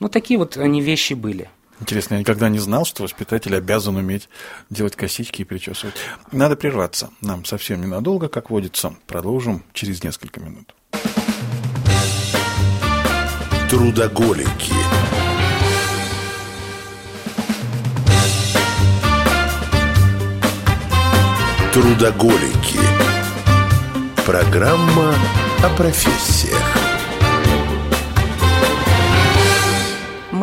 Ну, 0.00 0.08
такие 0.08 0.38
вот 0.38 0.56
они 0.56 0.80
вещи 0.80 1.14
были. 1.14 1.48
Интересно, 1.80 2.14
я 2.14 2.20
никогда 2.20 2.48
не 2.48 2.58
знал, 2.58 2.84
что 2.84 3.02
воспитатель 3.02 3.54
обязан 3.54 3.96
уметь 3.96 4.28
делать 4.70 4.96
косички 4.96 5.42
и 5.42 5.44
причесывать. 5.44 5.94
Надо 6.32 6.56
прерваться. 6.56 7.10
Нам 7.20 7.44
совсем 7.44 7.82
ненадолго, 7.82 8.28
как 8.28 8.50
водится. 8.50 8.94
Продолжим 9.06 9.62
через 9.72 10.02
несколько 10.02 10.40
минут. 10.40 10.74
Трудоголики. 13.68 14.72
Трудоголики. 21.74 22.80
Программа 24.24 25.14
о 25.62 25.68
профессиях. 25.76 26.85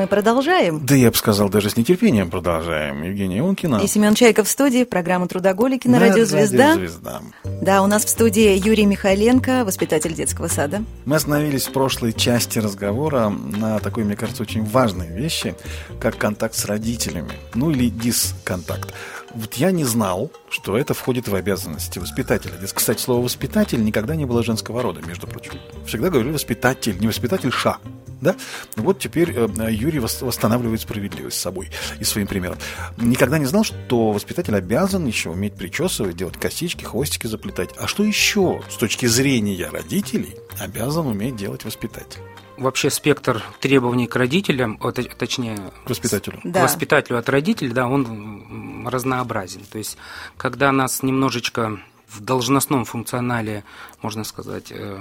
Мы 0.03 0.07
продолжаем. 0.07 0.85
Да 0.85 0.95
я 0.95 1.11
бы 1.11 1.15
сказал, 1.15 1.47
даже 1.47 1.69
с 1.69 1.77
нетерпением 1.77 2.29
продолжаем. 2.29 3.03
Евгения 3.03 3.39
Ионкина. 3.39 3.77
И 3.77 3.87
Семен 3.87 4.15
Чайков 4.15 4.49
в 4.49 4.51
студии, 4.51 4.83
программа 4.83 5.29
«Трудоголики» 5.29 5.87
на, 5.87 5.93
На 5.97 6.09
радио 6.09 6.25
«Звезда». 6.25 6.71
«Радио 6.71 6.87
Звезда». 6.89 7.21
Да, 7.61 7.81
у 7.81 7.87
нас 7.87 8.03
в 8.03 8.09
студии 8.09 8.61
Юрий 8.67 8.85
Михайленко, 8.85 9.63
воспитатель 9.63 10.13
детского 10.13 10.49
сада. 10.49 10.83
Мы 11.05 11.15
остановились 11.15 11.67
в 11.67 11.71
прошлой 11.71 12.11
части 12.11 12.59
разговора 12.59 13.29
на 13.29 13.79
такой, 13.79 14.03
мне 14.03 14.17
кажется, 14.17 14.43
очень 14.43 14.65
важной 14.65 15.07
вещи, 15.07 15.55
как 16.01 16.17
контакт 16.17 16.55
с 16.55 16.65
родителями. 16.65 17.31
Ну 17.53 17.71
или 17.71 17.87
дисконтакт. 17.87 18.93
Вот 19.33 19.55
я 19.55 19.71
не 19.71 19.83
знал, 19.83 20.31
что 20.49 20.77
это 20.77 20.93
входит 20.93 21.27
в 21.27 21.33
обязанности 21.33 21.97
воспитателя. 21.97 22.55
Здесь, 22.57 22.73
Кстати, 22.73 23.01
слово 23.01 23.23
«воспитатель» 23.23 23.83
никогда 23.83 24.15
не 24.15 24.25
было 24.25 24.43
женского 24.43 24.83
рода, 24.83 25.01
между 25.01 25.25
прочим. 25.25 25.53
Всегда 25.87 26.09
говорили 26.09 26.31
«воспитатель», 26.31 26.99
не 26.99 27.07
«воспитатель 27.07 27.51
ша». 27.51 27.79
Да? 28.21 28.35
Вот 28.77 28.99
теперь 28.99 29.33
э, 29.35 29.47
Юрий 29.71 29.99
вос- 29.99 30.23
восстанавливает 30.23 30.79
справедливость 30.79 31.37
с 31.37 31.41
собой 31.41 31.69
и 31.99 32.05
своим 32.05 32.27
примером. 32.27 32.57
Никогда 32.97 33.37
не 33.37 33.45
знал, 33.45 33.65
что 33.65 34.11
воспитатель 34.11 34.55
обязан 34.55 35.05
еще 35.05 35.29
уметь 35.29 35.55
причесывать, 35.55 36.15
делать 36.15 36.37
косички, 36.37 36.85
хвостики 36.85 37.27
заплетать. 37.27 37.71
А 37.77 37.87
что 37.87 38.03
еще 38.03 38.61
с 38.69 38.77
точки 38.77 39.07
зрения 39.07 39.67
родителей 39.67 40.35
обязан 40.59 41.07
уметь 41.07 41.35
делать 41.35 41.65
воспитатель? 41.65 42.21
Вообще 42.57 42.89
спектр 42.89 43.43
требований 43.59 44.07
к 44.07 44.15
родителям, 44.15 44.79
точнее, 45.17 45.57
К 45.85 45.89
воспитателю. 45.89 46.39
Да. 46.43 46.59
к 46.59 46.63
воспитателю 46.63 47.17
от 47.17 47.27
родителей, 47.29 47.71
да, 47.71 47.87
он 47.87 48.87
разнообразен. 48.87 49.61
То 49.71 49.79
есть, 49.79 49.97
когда 50.37 50.71
нас 50.71 51.01
немножечко 51.01 51.79
в 52.07 52.21
должностном 52.21 52.85
функционале, 52.85 53.63
можно 54.01 54.23
сказать, 54.23 54.71
э, 54.71 54.99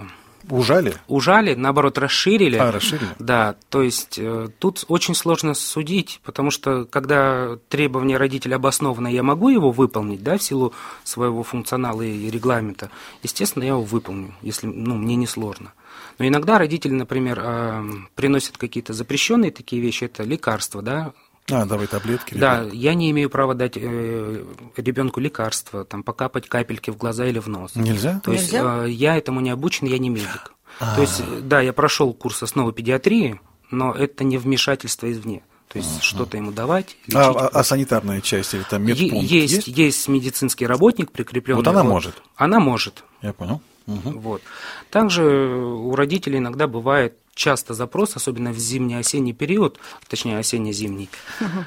Ужали? 0.48 0.94
ужали, 1.08 1.54
наоборот, 1.54 1.98
расширили. 1.98 2.56
А, 2.56 2.72
расширили? 2.72 3.10
Да, 3.18 3.54
то 3.68 3.82
есть 3.82 4.18
э, 4.18 4.48
тут 4.58 4.84
очень 4.88 5.14
сложно 5.14 5.54
судить, 5.54 6.20
потому 6.24 6.50
что 6.50 6.84
когда 6.84 7.58
требование 7.68 8.16
родителя 8.16 8.56
обосновано, 8.56 9.08
я 9.08 9.22
могу 9.22 9.50
его 9.50 9.70
выполнить, 9.70 10.22
да, 10.22 10.38
в 10.38 10.42
силу 10.42 10.72
своего 11.04 11.42
функционала 11.42 12.02
и 12.02 12.30
регламента, 12.30 12.90
естественно, 13.22 13.62
я 13.62 13.70
его 13.70 13.82
выполню, 13.82 14.34
если 14.42 14.66
ну, 14.66 14.96
мне 14.96 15.16
не 15.16 15.26
сложно. 15.26 15.72
Но 16.18 16.26
иногда 16.26 16.58
родители, 16.58 16.92
например, 16.92 17.40
э, 17.42 17.84
приносят 18.14 18.56
какие-то 18.58 18.92
запрещенные 18.92 19.50
такие 19.50 19.80
вещи, 19.82 20.04
это 20.04 20.22
лекарства, 20.22 20.82
да, 20.82 21.12
А, 21.50 21.64
давай 21.66 21.86
таблетки. 21.86 22.34
да, 22.34 22.60
ребят. 22.62 22.74
я 22.74 22.94
не 22.94 23.10
имею 23.10 23.28
права 23.30 23.54
дать 23.54 23.76
э, 23.76 24.44
ребенку 24.76 25.20
лекарства, 25.20 25.84
там, 25.84 26.02
покапать 26.02 26.48
капельки 26.48 26.90
в 26.90 26.96
глаза 26.96 27.26
или 27.26 27.38
в 27.38 27.48
нос. 27.48 27.72
Нельзя? 27.74 28.20
То 28.24 28.32
есть 28.32 28.52
Нельзя? 28.52 28.84
э, 28.86 28.90
я 28.90 29.16
этому 29.16 29.40
не 29.40 29.50
обучен, 29.50 29.86
я 29.86 29.98
не 29.98 30.08
медик. 30.08 30.52
А. 30.80 30.94
То 30.94 31.00
есть, 31.02 31.22
да, 31.48 31.60
я 31.60 31.72
прошел 31.72 32.12
курс 32.14 32.42
основы 32.42 32.72
педиатрии, 32.72 33.40
но 33.70 33.92
это 33.92 34.24
не 34.24 34.38
вмешательство 34.38 35.10
извне. 35.10 35.42
То 35.68 35.78
есть 35.78 36.02
что-то 36.02 36.36
ему 36.36 36.52
давать, 36.52 36.96
лечить. 37.06 37.14
А, 37.16 37.30
а- 37.30 37.48
а 37.48 37.64
санитарная 37.64 38.20
часть 38.20 38.52
или 38.52 38.62
там 38.62 38.84
Е- 38.86 38.94
медпункт 39.04 39.30
есть, 39.30 39.54
есть? 39.54 39.68
есть 39.68 40.08
медицинский 40.08 40.66
работник 40.66 41.10
прикрепленный. 41.12 41.56
Вот 41.60 41.66
она 41.68 41.82
может. 41.82 42.14
Она 42.36 42.60
может. 42.60 43.04
Я 43.22 43.32
понял. 43.32 43.62
Мгм. 43.86 44.20
Вот. 44.20 44.42
Также 44.90 45.24
у 45.24 45.94
родителей 45.94 46.38
иногда 46.38 46.66
бывает 46.66 47.14
часто 47.34 47.74
запрос, 47.74 48.16
особенно 48.16 48.52
в 48.52 48.58
зимний-осенний 48.58 49.32
период, 49.32 49.78
точнее 50.08 50.38
осенне-зимний, 50.38 51.08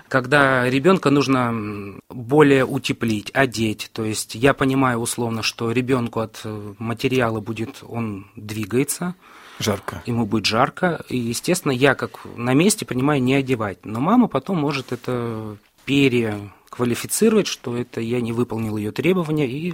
когда 0.07 0.69
ребенка 0.69 1.09
нужно 1.09 1.99
более 2.09 2.65
утеплить, 2.65 3.31
одеть. 3.33 3.89
То 3.93 4.03
есть 4.03 4.35
я 4.35 4.53
понимаю 4.53 4.99
условно, 4.99 5.43
что 5.43 5.71
ребенку 5.71 6.19
от 6.19 6.41
э, 6.43 6.73
материала 6.77 7.39
будет, 7.39 7.83
он 7.87 8.27
двигается, 8.35 9.15
Жарко. 9.59 10.03
ему 10.05 10.25
будет 10.25 10.45
жарко, 10.45 11.03
и, 11.09 11.17
естественно, 11.17 11.71
я 11.71 11.95
как 11.95 12.25
на 12.35 12.53
месте 12.53 12.85
понимаю 12.85 13.21
не 13.21 13.35
одевать. 13.35 13.85
Но 13.85 13.99
мама 13.99 14.27
потом 14.27 14.57
может 14.57 14.91
это 14.91 15.57
переквалифицировать, 15.85 17.47
что 17.47 17.75
это 17.75 18.01
я 18.01 18.21
не 18.21 18.33
выполнил 18.33 18.77
ее 18.77 18.91
требования, 18.91 19.47
и, 19.47 19.73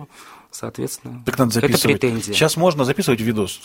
соответственно, 0.52 1.24
Так 1.26 1.38
надо 1.40 1.52
это 1.52 1.62
записывать. 1.68 2.00
претензия. 2.00 2.34
Сейчас 2.34 2.58
можно 2.58 2.86
записывать 2.86 3.22
видос. 3.22 3.60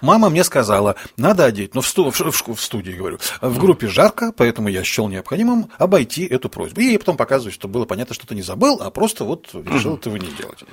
Мама 0.00 0.28
мне 0.30 0.44
сказала, 0.44 0.96
надо 1.16 1.44
одеть. 1.44 1.74
Но 1.74 1.80
в, 1.80 1.86
сту- 1.86 2.10
в 2.10 2.20
в 2.20 2.54
в 2.54 2.60
студии, 2.60 2.92
говорю. 2.92 3.18
В 3.40 3.58
группе 3.58 3.86
жарко, 3.88 4.32
поэтому 4.36 4.68
я 4.68 4.82
счел 4.84 5.08
необходимым 5.08 5.68
обойти 5.78 6.24
эту 6.24 6.48
просьбу. 6.48 6.80
И 6.80 6.96
потом 6.98 7.16
показываю, 7.16 7.52
что 7.52 7.68
было 7.68 7.84
понятно, 7.84 8.14
что 8.14 8.26
ты 8.26 8.34
не 8.34 8.42
забыл, 8.42 8.80
а 8.82 8.90
просто 8.90 9.24
вот 9.24 9.48
решил 9.54 9.96
этого 9.96 10.16
не 10.16 10.28
делать. 10.28 10.64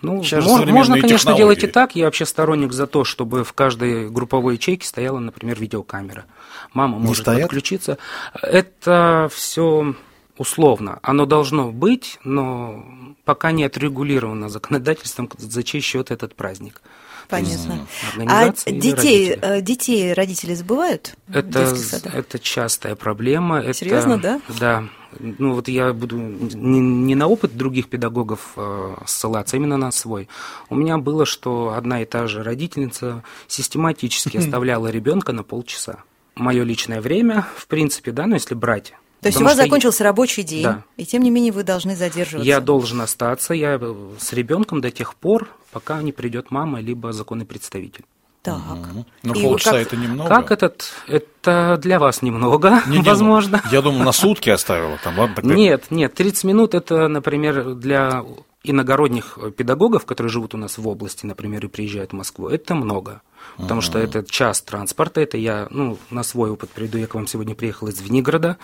Ну, 0.00 0.22
Сейчас 0.22 0.44
же 0.44 0.50
мож- 0.50 0.52
современные 0.58 0.74
можно, 0.78 0.94
конечно, 0.94 1.18
технологии. 1.18 1.38
делать 1.40 1.64
и 1.64 1.66
так. 1.66 1.96
Я 1.96 2.04
вообще 2.04 2.24
сторонник 2.24 2.72
за 2.72 2.86
то, 2.86 3.02
чтобы 3.04 3.42
в 3.42 3.52
каждой 3.52 4.08
групповой 4.10 4.54
ячейке 4.54 4.86
стояла, 4.86 5.18
например, 5.18 5.58
видеокамера. 5.60 6.24
Мама 6.72 6.98
может 6.98 7.24
стоят? 7.24 7.42
подключиться. 7.48 7.98
Это 8.40 9.28
все 9.34 9.94
условно. 10.38 10.98
Оно 11.02 11.26
должно 11.26 11.70
быть, 11.70 12.18
но 12.24 12.84
пока 13.24 13.52
не 13.52 13.64
отрегулировано 13.64 14.48
законодательством, 14.48 15.30
за 15.36 15.62
чей 15.62 15.80
счет 15.80 16.10
этот 16.10 16.34
праздник. 16.34 16.80
Понятно. 17.28 17.86
А 18.26 18.48
детей, 18.50 19.34
родители? 19.34 19.38
э, 19.42 19.60
детей 19.60 20.12
родители 20.14 20.54
забывают 20.54 21.14
Это, 21.30 21.76
это 22.14 22.38
частая 22.38 22.94
проблема. 22.96 23.60
Это- 23.60 23.74
Серьезно, 23.74 24.18
да? 24.18 24.40
Да. 24.58 24.84
Ну 25.20 25.54
вот 25.54 25.68
я 25.68 25.92
буду 25.92 26.16
не, 26.16 26.80
не 26.80 27.14
на 27.14 27.26
опыт 27.26 27.56
других 27.56 27.88
педагогов 27.88 28.52
э, 28.56 28.94
ссылаться, 29.06 29.56
а 29.56 29.58
именно 29.58 29.76
на 29.76 29.90
свой. 29.90 30.28
У 30.70 30.74
меня 30.76 30.96
было, 30.98 31.26
что 31.26 31.74
одна 31.76 32.02
и 32.02 32.04
та 32.06 32.26
же 32.28 32.42
родительница 32.42 33.22
систематически 33.46 34.36
оставляла 34.38 34.88
ребенка 34.88 35.32
на 35.32 35.42
полчаса. 35.42 35.98
Мое 36.34 36.62
личное 36.62 37.00
время, 37.00 37.46
в 37.56 37.66
принципе, 37.66 38.12
да, 38.12 38.26
ну 38.26 38.34
если 38.34 38.54
брать. 38.54 38.94
То 39.20 39.28
есть 39.28 39.40
у 39.40 39.44
вас 39.44 39.56
закончился 39.56 40.04
рабочий 40.04 40.42
день, 40.44 40.62
Да. 40.62 40.84
и 40.96 41.04
тем 41.04 41.22
не 41.22 41.30
менее 41.30 41.52
вы 41.52 41.64
должны 41.64 41.96
задерживаться. 41.96 42.46
Я 42.48 42.60
должен 42.60 43.00
остаться 43.00 43.52
я 43.54 43.78
э, 43.80 43.94
с 44.18 44.32
ребенком 44.32 44.80
до 44.80 44.90
тех 44.90 45.14
пор, 45.16 45.48
пока 45.72 46.00
не 46.02 46.12
придет 46.12 46.50
мама 46.50 46.80
либо 46.80 47.12
законный 47.12 47.44
представитель. 47.46 48.04
Так. 48.42 48.56
Но 49.24 49.34
И 49.34 49.42
полчаса 49.42 49.72
как- 49.72 49.80
это 49.82 49.96
немного. 49.96 50.28
Как 50.30 50.52
этот? 50.52 50.92
Это 51.08 51.78
для 51.82 51.98
вас 51.98 52.22
немного, 52.22 52.80
Не, 52.86 52.92
не, 52.92 52.98
ну, 52.98 53.04
возможно. 53.04 53.60
Я 53.72 53.82
думал, 53.82 53.98
на 54.04 54.12
сутки 54.12 54.48
оставила. 54.50 54.96
Там, 55.02 55.18
ладно, 55.18 55.34
тогда- 55.34 55.54
Нет, 55.54 55.86
нет, 55.90 56.14
30 56.14 56.44
минут 56.44 56.74
это, 56.74 57.08
например, 57.08 57.74
для 57.74 58.24
иногородних 58.62 59.38
педагогов, 59.56 60.04
которые 60.06 60.30
живут 60.30 60.54
у 60.54 60.56
нас 60.58 60.78
в 60.78 60.86
области, 60.86 61.26
например, 61.26 61.64
и 61.64 61.68
приезжают 61.68 62.12
в 62.12 62.14
Москву, 62.16 62.48
это 62.48 62.74
много. 62.74 63.22
Потому 63.58 63.80
что 63.80 63.98
это 63.98 64.24
час 64.24 64.62
транспорта, 64.62 65.20
это 65.20 65.36
я, 65.36 65.66
ну, 65.70 65.98
на 66.10 66.22
свой 66.22 66.50
опыт 66.50 66.70
приду, 66.70 66.96
я 66.96 67.06
к 67.06 67.14
вам 67.14 67.26
сегодня 67.26 67.54
приехал 67.54 67.88
из 67.88 67.96
Звенигорода, 67.96 68.56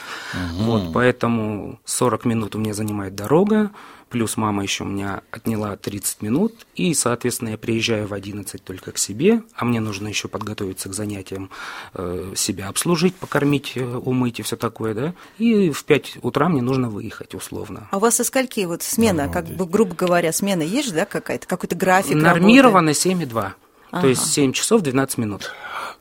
вот, 0.55 0.93
поэтому 0.93 1.81
40 1.85 2.25
минут 2.25 2.55
у 2.55 2.59
меня 2.59 2.75
занимает 2.75 3.15
дорога, 3.15 3.71
плюс 4.15 4.37
мама 4.37 4.63
еще 4.63 4.85
у 4.85 4.87
меня 4.87 5.23
отняла 5.33 5.77
30 5.77 6.23
минут, 6.23 6.67
и, 6.77 6.95
соответственно, 6.95 7.49
я 7.51 7.59
приезжаю 7.59 8.07
в 8.07 8.15
11 8.15 8.63
только 8.63 8.93
к 8.93 8.99
себе, 8.99 9.43
а 9.57 9.65
мне 9.65 9.81
нужно 9.81 10.07
еще 10.07 10.29
подготовиться 10.29 10.89
к 10.89 10.95
занятиям, 10.95 11.51
э, 11.95 12.33
себя 12.37 12.69
обслужить, 12.69 13.17
покормить, 13.17 13.73
э, 13.75 13.85
умыть 13.85 14.39
и 14.39 14.43
все 14.43 14.57
такое, 14.57 14.95
да, 14.95 15.15
и 15.39 15.71
в 15.71 15.83
5 15.83 16.19
утра 16.23 16.49
мне 16.49 16.63
нужно 16.63 16.89
выехать 16.89 17.35
условно. 17.35 17.89
А 17.91 17.97
у 17.97 18.01
вас 18.01 18.15
со 18.15 18.23
скольки 18.23 18.65
вот 18.65 18.85
смена, 18.85 19.29
как 19.29 19.47
бы, 19.47 19.67
грубо 19.67 19.97
говоря, 19.97 20.33
смена 20.33 20.63
есть 20.63 20.95
да, 20.95 21.07
какая-то, 21.07 21.49
какой-то 21.49 21.75
график? 21.75 22.15
Нормировано 22.15 22.91
7,2, 22.91 23.55
Ага. 23.91 24.03
то 24.03 24.09
есть 24.09 24.27
7 24.33 24.53
часов 24.53 24.83
12 24.83 25.19
минут. 25.19 25.53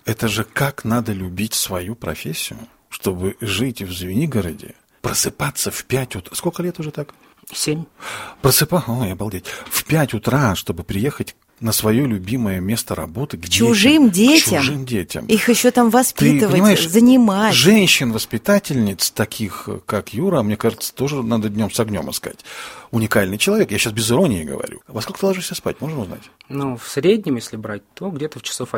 Это 0.06 0.28
же 0.28 0.44
как 0.44 0.84
надо 0.84 1.14
любить 1.14 1.54
свою 1.54 1.96
профессию, 1.96 2.60
чтобы 2.90 3.38
жить 3.42 3.82
в 3.82 3.92
Звенигороде, 3.92 4.76
просыпаться 5.02 5.72
в 5.72 5.86
5 5.86 6.16
утра. 6.18 6.36
Сколько 6.36 6.64
лет 6.64 6.80
уже 6.80 6.92
так? 6.92 7.14
7. 7.52 7.86
Просыпаться, 8.42 8.92
ой, 8.92 9.12
обалдеть. 9.12 9.46
В 9.48 9.84
5 9.86 10.14
утра, 10.14 10.56
чтобы 10.56 10.84
приехать 10.84 11.36
на 11.60 11.72
свое 11.72 12.06
любимое 12.06 12.60
место 12.60 12.94
работы 12.94 13.38
к, 13.38 13.48
чужим 13.48 14.10
детям? 14.10 14.62
К 14.62 14.66
чужим 14.66 14.86
детям. 14.86 15.26
Их 15.28 15.48
еще 15.48 15.72
там 15.72 15.90
Ты 15.90 15.98
воспитывать, 15.98 16.52
понимаешь, 16.52 16.88
занимать. 16.88 17.54
женщин-воспитательниц, 17.54 19.12
таких, 19.12 19.70
как 19.86 20.14
Юра, 20.14 20.42
мне 20.42 20.58
кажется, 20.58 20.94
тоже 20.94 21.24
надо 21.24 21.50
днем 21.50 21.72
с 21.72 21.80
огнем 21.80 22.10
искать. 22.10 22.40
Уникальный 22.92 23.38
человек, 23.38 23.72
я 23.72 23.78
сейчас 23.78 23.94
без 23.94 24.12
иронии 24.12 24.44
говорю. 24.44 24.82
Во 24.88 25.02
сколько 25.02 25.22
ты 25.22 25.26
ложишься 25.26 25.56
спать, 25.56 25.80
можно 25.80 26.02
узнать? 26.02 26.24
Ну, 26.50 26.76
в 26.76 26.88
среднем, 26.88 27.36
если 27.36 27.56
брать, 27.56 27.84
то 27.94 28.10
где-то 28.10 28.40
в 28.40 28.44
часов 28.44 28.76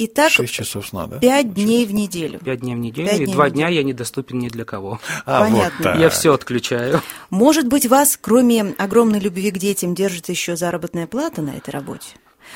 11. 0.00 0.12
Итак, 0.12 0.30
Шесть 0.30 0.54
часов 0.54 0.86
сна, 0.86 1.06
да? 1.06 1.18
пять 1.18 1.52
дней 1.52 1.84
в 1.84 1.92
неделю. 1.92 2.38
5 2.40 2.60
дней 2.60 2.74
в 2.74 2.78
неделю, 2.78 3.08
и 3.08 3.16
дней 3.16 3.26
в 3.26 3.32
2 3.32 3.44
неделю. 3.44 3.54
дня 3.54 3.68
я 3.68 3.82
недоступен 3.82 4.38
ни 4.38 4.48
для 4.48 4.64
кого. 4.64 4.98
А, 5.26 5.40
вот 5.44 5.50
Понятно. 5.50 5.84
так. 5.84 5.98
Я 5.98 6.08
все 6.08 6.32
отключаю. 6.32 7.02
Может 7.28 7.68
быть, 7.68 7.86
вас, 7.86 8.18
кроме 8.20 8.74
огромной 8.78 9.20
любви 9.20 9.50
к 9.50 9.58
детям, 9.58 9.94
держит 9.94 10.28
еще 10.28 10.56
заработная 10.56 11.06
плата 11.06 11.42
на 11.42 11.50
этой 11.50 11.70
работе? 11.70 12.08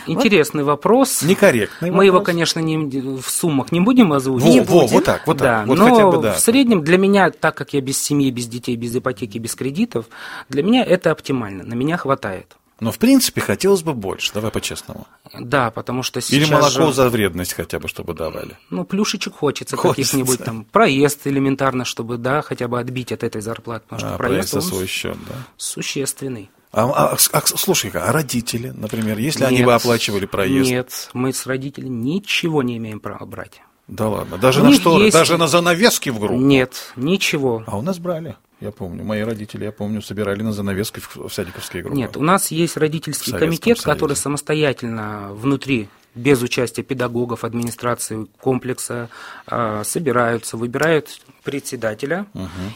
Интересный 0.06 0.64
вот. 0.64 0.70
вопрос. 0.70 1.22
Некорректный 1.22 1.90
Мы 1.90 2.06
его, 2.06 2.20
конечно, 2.20 2.58
не, 2.58 2.76
в 2.76 3.30
суммах 3.30 3.70
не 3.70 3.80
будем 3.80 4.12
озвучивать. 4.12 4.52
Не 4.52 4.60
во, 4.60 4.86
вот 4.86 5.04
так, 5.04 5.26
вот 5.26 5.36
да, 5.36 5.58
так. 5.60 5.66
Вот 5.68 5.78
но 5.78 5.88
хотя 5.88 6.10
бы, 6.10 6.22
да. 6.22 6.32
в 6.32 6.40
среднем 6.40 6.82
для 6.82 6.98
меня, 6.98 7.30
так 7.30 7.54
как 7.54 7.74
я 7.74 7.80
без 7.80 8.02
семьи, 8.02 8.30
без 8.30 8.46
детей, 8.46 8.74
без 8.76 8.96
ипотеки, 8.96 9.38
без 9.38 9.54
кредитов, 9.54 10.06
для 10.48 10.62
меня 10.62 10.82
это 10.84 11.10
оптимально. 11.10 11.62
На 11.64 11.74
меня 11.74 11.96
хватает. 11.96 12.56
Но, 12.80 12.90
в 12.90 12.98
принципе, 12.98 13.40
хотелось 13.40 13.82
бы 13.82 13.94
больше, 13.94 14.32
давай 14.34 14.50
по-честному. 14.50 15.06
Да, 15.38 15.70
потому 15.70 16.02
что 16.02 16.20
сейчас 16.20 16.32
Или 16.32 16.52
молоко 16.52 16.86
же... 16.86 16.92
за 16.92 17.08
вредность 17.08 17.52
хотя 17.54 17.78
бы, 17.78 17.88
чтобы 17.88 18.14
давали. 18.14 18.58
Ну, 18.70 18.84
плюшечек 18.84 19.34
хочется, 19.34 19.76
Хочется. 19.76 20.12
каких-нибудь 20.12 20.44
там, 20.44 20.64
проезд 20.64 21.26
элементарно, 21.26 21.84
чтобы, 21.84 22.18
да, 22.18 22.42
хотя 22.42 22.66
бы 22.66 22.80
отбить 22.80 23.12
от 23.12 23.22
этой 23.22 23.40
зарплаты, 23.42 23.84
потому 23.88 24.00
что 24.00 24.14
А, 24.14 24.18
проезд, 24.18 24.50
проезд 24.50 24.68
свой 24.68 24.86
счет, 24.86 25.16
да. 25.28 25.34
существенный. 25.56 26.50
А, 26.72 27.12
а, 27.12 27.16
а, 27.32 27.40
слушай-ка, 27.46 28.08
а 28.08 28.12
родители, 28.12 28.70
например, 28.70 29.18
если 29.18 29.44
они 29.44 29.58
Нет. 29.58 29.66
бы 29.66 29.74
оплачивали 29.74 30.26
проезд? 30.26 30.68
Нет, 30.68 31.10
мы 31.12 31.32
с 31.32 31.46
родителями 31.46 31.94
ничего 31.94 32.64
не 32.64 32.76
имеем 32.78 32.98
права 32.98 33.24
брать. 33.24 33.62
Да 33.88 34.08
ладно, 34.08 34.38
даже 34.38 34.62
У 34.62 34.64
на 34.64 34.72
шторы, 34.72 35.04
есть- 35.04 35.14
даже 35.16 35.36
на 35.36 35.46
занавески 35.46 36.08
в 36.10 36.18
группу? 36.18 36.34
Нет, 36.34 36.92
ничего. 36.96 37.62
А 37.66 37.76
у 37.76 37.82
нас 37.82 37.98
брали, 37.98 38.36
я 38.60 38.70
помню. 38.70 39.04
Мои 39.04 39.20
родители, 39.22 39.64
я 39.64 39.72
помню, 39.72 40.00
собирали 40.00 40.42
на 40.42 40.52
занавески 40.52 41.00
в, 41.00 41.28
садиковские 41.30 41.82
группы. 41.82 41.96
Нет, 41.98 42.16
у 42.16 42.22
нас 42.22 42.50
есть 42.50 42.76
родительский 42.76 43.32
комитет, 43.32 43.78
Союзе. 43.78 43.82
который 43.82 44.16
самостоятельно 44.16 45.28
внутри 45.32 45.88
без 46.14 46.40
участия 46.42 46.82
педагогов, 46.82 47.44
администрации 47.44 48.26
комплекса 48.40 49.10
а, 49.46 49.82
собираются, 49.84 50.56
выбирают 50.56 51.20
председателя, 51.42 52.26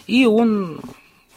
и 0.07 0.27
он 0.27 0.81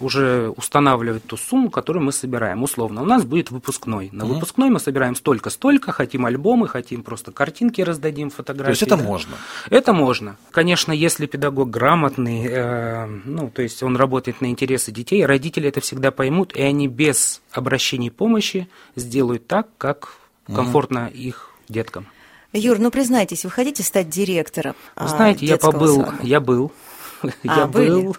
уже 0.03 0.49
устанавливает 0.49 1.23
ту 1.25 1.37
сумму, 1.37 1.69
которую 1.69 2.03
мы 2.03 2.11
собираем. 2.11 2.63
Условно, 2.63 3.01
у 3.01 3.05
нас 3.05 3.23
будет 3.23 3.51
выпускной. 3.51 4.09
На 4.11 4.25
выпускной 4.25 4.69
мы 4.69 4.79
собираем 4.79 5.15
столько-столько, 5.15 5.91
хотим 5.91 6.25
альбомы, 6.25 6.67
хотим 6.67 7.03
просто 7.03 7.31
картинки 7.31 7.81
раздадим, 7.81 8.29
фотографии. 8.29 8.65
То 8.65 8.71
есть 8.71 8.83
это 8.83 8.97
да. 8.97 9.03
можно? 9.03 9.35
Это 9.69 9.93
можно. 9.93 10.37
Конечно, 10.51 10.91
если 10.91 11.25
педагог 11.25 11.69
грамотный, 11.69 12.45
э, 12.45 13.05
ну, 13.25 13.49
то 13.49 13.61
есть 13.61 13.83
он 13.83 13.95
работает 13.97 14.41
на 14.41 14.47
интересы 14.47 14.91
детей, 14.91 15.25
родители 15.25 15.69
это 15.69 15.81
всегда 15.81 16.11
поймут, 16.11 16.55
и 16.55 16.61
они 16.61 16.87
без 16.87 17.41
обращений 17.51 18.11
помощи 18.11 18.67
сделают 18.95 19.47
так, 19.47 19.67
как 19.77 20.15
комфортно 20.47 21.07
их 21.07 21.51
деткам. 21.69 22.07
Юр, 22.53 22.79
ну 22.79 22.91
признайтесь, 22.91 23.45
вы 23.45 23.49
хотите 23.49 23.81
стать 23.81 24.09
директором? 24.09 24.75
Вы 24.97 25.05
а, 25.05 25.07
знаете, 25.07 25.45
я 25.45 25.57
побыл, 25.57 26.03
сада? 26.03 26.17
я 26.21 26.41
был, 26.41 26.71
я 27.43 27.67
были? 27.67 27.89
был, 27.89 28.17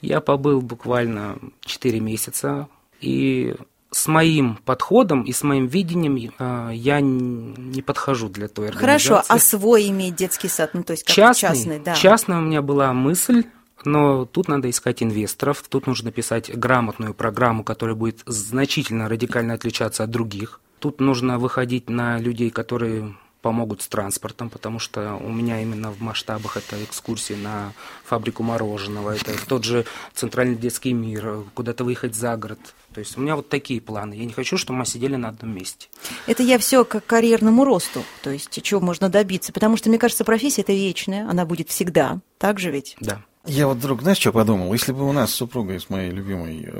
я 0.00 0.20
побыл 0.20 0.60
буквально 0.60 1.38
4 1.64 2.00
месяца, 2.00 2.68
и 3.00 3.54
с 3.90 4.08
моим 4.08 4.58
подходом 4.64 5.22
и 5.22 5.32
с 5.32 5.42
моим 5.42 5.66
видением 5.68 6.32
э, 6.38 6.70
я 6.74 7.00
не 7.00 7.80
подхожу 7.82 8.28
для 8.28 8.48
той 8.48 8.68
организации. 8.68 9.08
Хорошо, 9.08 9.26
а 9.28 9.38
свой 9.38 9.88
иметь 9.88 10.16
детский 10.16 10.48
сад, 10.48 10.70
ну 10.74 10.82
то 10.82 10.92
есть 10.92 11.04
как 11.04 11.14
частный, 11.14 11.48
частный, 11.48 11.78
да. 11.78 11.94
частная 11.94 12.38
у 12.38 12.42
меня 12.42 12.62
была 12.62 12.92
мысль, 12.92 13.44
но 13.84 14.24
тут 14.24 14.48
надо 14.48 14.68
искать 14.68 15.02
инвесторов, 15.02 15.62
тут 15.68 15.86
нужно 15.86 16.10
писать 16.10 16.54
грамотную 16.54 17.14
программу, 17.14 17.64
которая 17.64 17.96
будет 17.96 18.20
значительно 18.26 19.08
радикально 19.08 19.54
отличаться 19.54 20.04
от 20.04 20.10
других. 20.10 20.60
Тут 20.78 21.00
нужно 21.00 21.38
выходить 21.38 21.88
на 21.88 22.18
людей, 22.18 22.50
которые 22.50 23.16
помогут 23.46 23.80
с 23.80 23.86
транспортом, 23.86 24.50
потому 24.50 24.80
что 24.80 25.14
у 25.22 25.30
меня 25.30 25.62
именно 25.62 25.92
в 25.92 26.00
масштабах 26.00 26.56
это 26.56 26.82
экскурсии 26.82 27.34
на 27.34 27.74
фабрику 28.04 28.42
мороженого, 28.42 29.14
это 29.14 29.34
тот 29.46 29.62
же 29.62 29.84
центральный 30.14 30.56
детский 30.56 30.92
мир, 30.92 31.44
куда-то 31.54 31.84
выехать 31.84 32.16
за 32.16 32.36
город. 32.36 32.58
То 32.92 32.98
есть 32.98 33.16
у 33.16 33.20
меня 33.20 33.36
вот 33.36 33.48
такие 33.48 33.80
планы. 33.80 34.14
Я 34.14 34.24
не 34.24 34.32
хочу, 34.32 34.58
чтобы 34.58 34.80
мы 34.80 34.84
сидели 34.84 35.14
на 35.14 35.28
одном 35.28 35.54
месте. 35.54 35.86
Это 36.26 36.42
я 36.42 36.58
все 36.58 36.84
к 36.84 37.00
карьерному 37.00 37.64
росту, 37.64 38.02
то 38.24 38.30
есть 38.30 38.60
чего 38.64 38.80
можно 38.80 39.08
добиться, 39.08 39.52
потому 39.52 39.76
что, 39.76 39.90
мне 39.90 39.98
кажется, 40.00 40.24
профессия 40.24 40.62
это 40.62 40.72
вечная, 40.72 41.30
она 41.30 41.46
будет 41.46 41.68
всегда, 41.68 42.18
так 42.38 42.58
же 42.58 42.72
ведь? 42.72 42.96
Да. 42.98 43.22
Я 43.46 43.66
вот 43.68 43.76
вдруг, 43.78 44.02
знаешь, 44.02 44.18
что 44.18 44.32
подумал? 44.32 44.72
Если 44.72 44.92
бы 44.92 45.08
у 45.08 45.12
нас 45.12 45.30
с 45.30 45.34
супругой, 45.34 45.80
с 45.80 45.88
моей 45.88 46.10
любимой, 46.10 46.64
э, 46.66 46.70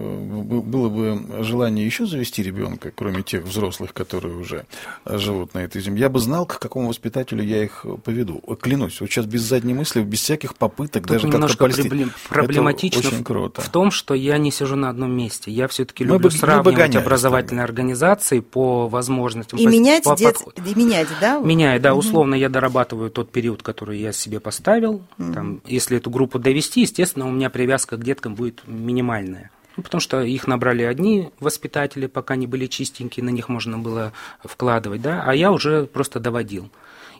было 0.61 0.89
бы 0.89 1.45
желание 1.45 1.87
еще 1.87 2.07
завести 2.07 2.43
ребенка, 2.43 2.91
кроме 2.95 3.23
тех 3.23 3.45
взрослых, 3.45 3.93
которые 3.95 4.37
уже 4.37 4.67
э, 5.05 5.19
живут 5.19 5.55
на 5.55 5.61
этой 5.61 5.81
земле, 5.81 6.03
я 6.03 6.09
бы 6.09 6.19
знал, 6.19 6.45
к 6.47 6.59
какому 6.59 6.89
воспитателю 6.89 7.45
я 7.45 7.63
их 7.63 7.87
поведу. 8.05 8.43
Клянусь, 8.61 9.01
вот 9.01 9.09
сейчас 9.11 9.27
без 9.27 9.43
задней 9.43 9.75
мысли, 9.75 10.03
без 10.03 10.21
всяких 10.23 10.57
попыток 10.57 11.03
Тут 11.05 11.13
даже 11.13 11.29
как-то 11.29 11.57
проблем- 11.57 12.11
Это 12.27 12.29
проблематично 12.29 12.99
очень 13.09 13.21
в- 13.21 13.25
круто. 13.25 13.61
в 13.63 13.69
том, 13.69 13.91
что 13.93 14.15
я 14.15 14.37
не 14.39 14.51
сижу 14.51 14.75
на 14.77 14.91
одном 14.91 15.13
месте. 15.17 15.51
Я 15.53 15.69
все-таки 15.69 16.03
люблю 16.05 16.19
бы- 16.19 16.25
мы 16.25 16.31
сравнивать 16.33 16.97
образовательные 16.97 17.65
организации 17.65 18.41
по 18.41 18.89
возможностям. 18.89 19.59
И 19.59 19.65
по- 19.65 19.69
менять, 19.69 20.03
по 20.05 20.17
дет... 20.17 20.37
и 20.57 20.75
менять, 20.79 21.09
да? 21.21 21.39
Меняю, 21.39 21.81
да, 21.81 21.95
условно 21.95 22.35
я 22.35 22.49
дорабатываю 22.49 23.11
тот 23.11 23.31
период, 23.31 23.63
который 23.63 24.01
я 24.01 24.13
себе 24.13 24.41
поставил. 24.41 25.03
Там, 25.17 25.61
если 25.67 25.97
эту 25.99 26.11
группу 26.11 26.39
довести, 26.41 26.56
естественно, 26.57 27.27
у 27.27 27.31
меня 27.31 27.51
привязка 27.51 27.97
к 27.97 28.05
деткам 28.05 28.35
будет 28.35 28.63
минимальная. 28.67 29.51
Ну, 29.77 29.83
потому 29.83 30.01
что 30.01 30.23
их 30.23 30.47
набрали 30.47 30.83
одни 30.83 31.31
воспитатели, 31.39 32.07
пока 32.07 32.35
они 32.35 32.47
были 32.47 32.67
чистенькие, 32.67 33.25
на 33.25 33.31
них 33.31 33.49
можно 33.49 33.79
было 33.79 34.13
вкладывать, 34.43 35.03
да, 35.03 35.23
а 35.27 35.35
я 35.35 35.53
уже 35.53 35.87
просто 35.87 36.19
доводил. 36.19 36.71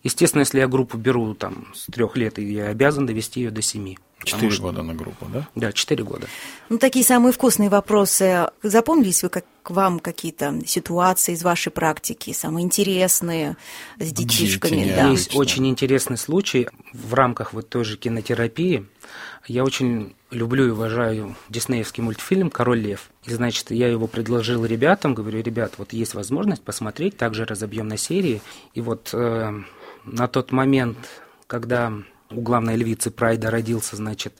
Естественно, 0.03 0.41
если 0.41 0.61
я 0.61 0.69
группу 0.69 0.97
беру 0.97 1.35
там 1.35 1.69
с 1.75 1.87
трех 1.87 2.17
лет, 2.17 2.39
я 2.39 2.69
обязан 2.69 3.07
довести 3.07 3.41
ее 3.41 3.51
до 3.51 3.61
семи. 3.61 3.99
Четыре 4.27 4.51
что- 4.51 4.63
года 4.63 4.83
на 4.83 4.95
группу, 4.95 5.27
да? 5.27 5.49
Да, 5.55 5.73
четыре 5.73 6.05
года. 6.05 6.27
Ну, 6.69 6.79
такие 6.79 7.05
самые 7.05 7.33
вкусные 7.33 7.71
вопросы. 7.71 8.49
Запомнились 8.63 9.23
вы 9.23 9.29
как 9.29 9.45
к 9.63 9.71
вам 9.71 9.99
какие-то 9.99 10.61
ситуации 10.65 11.33
из 11.33 11.43
вашей 11.43 11.71
практики, 11.71 12.33
самые 12.33 12.65
интересные, 12.65 13.57
с 13.99 14.13
детишками? 14.13 14.85
Дети, 14.85 14.95
да. 14.95 15.09
Есть 15.11 15.35
очень 15.35 15.67
интересный 15.67 16.17
случай 16.17 16.69
в 16.93 17.15
рамках 17.15 17.53
вот 17.53 17.69
той 17.69 17.85
же 17.85 17.97
кинотерапии. 17.97 18.87
Я 19.49 19.65
очень 19.65 20.15
люблю 20.31 20.67
и 20.67 20.71
уважаю 20.71 21.37
диснеевский 21.49 22.03
мультфильм 22.03 22.51
«Король 22.51 22.81
лев». 22.81 23.11
И, 23.25 23.33
значит, 23.33 23.71
я 23.71 23.89
его 23.89 24.07
предложил 24.07 24.65
ребятам, 24.65 25.15
говорю, 25.15 25.41
ребят, 25.43 25.75
вот 25.79 25.93
есть 25.93 26.15
возможность 26.15 26.63
посмотреть, 26.63 27.17
также 27.17 27.45
разобьем 27.45 27.89
на 27.89 27.97
серии. 27.97 28.43
И 28.75 28.81
вот 28.81 29.11
э, 29.13 29.53
на 30.05 30.29
тот 30.29 30.53
момент, 30.53 30.99
когда 31.47 31.93
у 32.31 32.41
главной 32.41 32.77
львицы 32.77 33.11
Прайда 33.11 33.51
родился, 33.51 33.97
значит, 33.97 34.35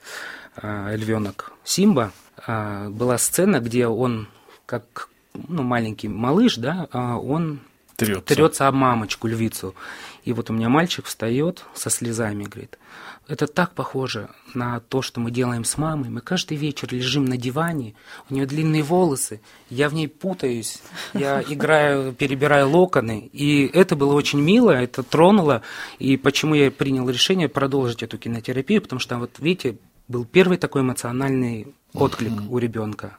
э, 0.61 0.95
львенок 0.95 1.53
Симба, 1.63 2.11
э, 2.45 2.89
была 2.89 3.17
сцена, 3.17 3.59
где 3.59 3.87
он, 3.87 4.27
как 4.65 5.09
ну, 5.33 5.63
маленький 5.63 6.07
малыш, 6.07 6.57
да, 6.57 6.87
э, 6.91 6.97
он 6.97 7.59
Трется. 7.95 8.35
трется 8.35 8.67
об 8.67 8.75
мамочку, 8.75 9.27
львицу. 9.27 9.75
И 10.23 10.33
вот 10.33 10.49
у 10.49 10.53
меня 10.53 10.69
мальчик 10.69 11.05
встает 11.05 11.65
со 11.73 11.89
слезами, 11.89 12.43
говорит, 12.43 12.77
это 13.27 13.47
так 13.47 13.73
похоже 13.73 14.29
на 14.53 14.79
то, 14.79 15.01
что 15.01 15.19
мы 15.19 15.31
делаем 15.31 15.63
с 15.63 15.77
мамой. 15.77 16.09
Мы 16.09 16.21
каждый 16.21 16.57
вечер 16.57 16.87
лежим 16.91 17.25
на 17.25 17.37
диване, 17.37 17.93
у 18.29 18.33
нее 18.33 18.45
длинные 18.45 18.83
волосы, 18.83 19.41
я 19.69 19.89
в 19.89 19.93
ней 19.93 20.07
путаюсь, 20.07 20.81
я 21.13 21.41
играю, 21.47 22.13
перебираю 22.13 22.69
локоны. 22.69 23.29
И 23.33 23.67
это 23.67 23.95
было 23.95 24.13
очень 24.13 24.41
мило, 24.41 24.71
это 24.71 25.03
тронуло. 25.03 25.61
И 25.99 26.17
почему 26.17 26.55
я 26.55 26.71
принял 26.71 27.09
решение 27.09 27.49
продолжить 27.49 28.03
эту 28.03 28.17
кинотерапию, 28.17 28.81
потому 28.81 28.99
что, 28.99 29.17
вот 29.17 29.31
видите, 29.39 29.77
был 30.07 30.25
первый 30.25 30.57
такой 30.57 30.81
эмоциональный 30.81 31.75
отклик 31.93 32.33
у 32.49 32.57
ребенка. 32.57 33.17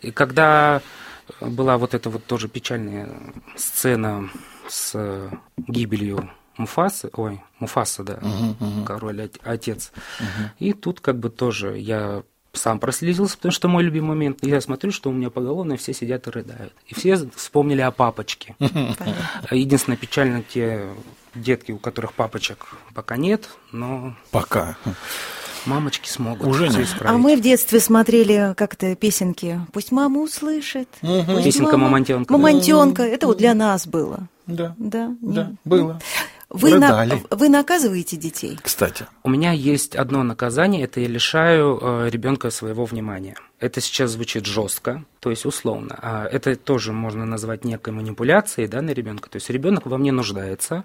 И 0.00 0.10
когда 0.10 0.80
была 1.40 1.78
вот 1.78 1.94
эта 1.94 2.10
вот 2.10 2.24
тоже 2.24 2.48
печальная 2.48 3.08
сцена 3.56 4.30
с 4.68 5.30
гибелью 5.56 6.30
Муфасы, 6.56 7.10
ой, 7.14 7.42
Муфаса, 7.58 8.02
да, 8.04 8.18
король, 8.86 9.22
от- 9.22 9.38
отец. 9.42 9.92
И 10.58 10.72
тут 10.72 11.00
как 11.00 11.18
бы 11.18 11.30
тоже 11.30 11.78
я 11.78 12.22
сам 12.52 12.78
прослезился, 12.78 13.36
потому 13.36 13.50
что 13.50 13.66
мой 13.66 13.82
любимый 13.82 14.10
момент. 14.10 14.38
Я 14.42 14.60
смотрю, 14.60 14.92
что 14.92 15.10
у 15.10 15.12
меня 15.12 15.28
поголовно 15.30 15.76
все 15.76 15.92
сидят 15.92 16.28
и 16.28 16.30
рыдают. 16.30 16.72
И 16.86 16.94
все 16.94 17.16
вспомнили 17.34 17.80
о 17.80 17.90
папочке. 17.90 18.54
Единственное, 19.50 19.96
печально 19.96 20.42
те 20.42 20.88
детки, 21.34 21.72
у 21.72 21.78
которых 21.78 22.12
папочек 22.12 22.66
пока 22.94 23.16
нет, 23.16 23.48
но 23.72 24.14
Пока. 24.30 24.76
мамочки 25.66 26.08
смогут 26.08 26.46
Уже 26.46 26.68
исправить. 26.68 27.02
А 27.02 27.18
мы 27.18 27.36
в 27.36 27.40
детстве 27.40 27.80
смотрели 27.80 28.54
как-то 28.56 28.94
песенки 28.94 29.60
«Пусть 29.72 29.90
мама 29.90 30.20
услышит». 30.20 30.88
пусть 31.00 31.44
Песенка 31.44 31.72
мама- 31.72 31.84
«Мамонтёнка». 31.88 32.32
«Мамонтёнка». 32.32 33.02
Это 33.02 33.26
вот 33.26 33.38
для 33.38 33.54
нас 33.54 33.86
было. 33.88 34.28
Да. 34.46 34.74
Да, 34.78 35.10
Да, 35.22 35.52
было. 35.64 36.00
Вы, 36.54 36.78
на- 36.78 37.06
вы 37.30 37.48
наказываете 37.48 38.16
детей? 38.16 38.56
Кстати, 38.62 39.06
У 39.24 39.28
меня 39.28 39.50
есть 39.50 39.96
одно 39.96 40.22
наказание, 40.22 40.84
это 40.84 41.00
я 41.00 41.08
лишаю 41.08 41.78
э, 41.82 42.10
ребенка 42.10 42.50
своего 42.50 42.84
внимания. 42.84 43.36
Это 43.58 43.80
сейчас 43.80 44.12
звучит 44.12 44.46
жестко, 44.46 45.04
то 45.18 45.30
есть 45.30 45.46
условно. 45.46 45.98
А 46.00 46.26
это 46.26 46.54
тоже 46.54 46.92
можно 46.92 47.26
назвать 47.26 47.64
некой 47.64 47.92
манипуляцией 47.92 48.68
да, 48.68 48.82
на 48.82 48.90
ребенка. 48.90 49.28
То 49.28 49.36
есть 49.36 49.50
ребенок 49.50 49.86
во 49.86 49.98
мне 49.98 50.12
нуждается. 50.12 50.84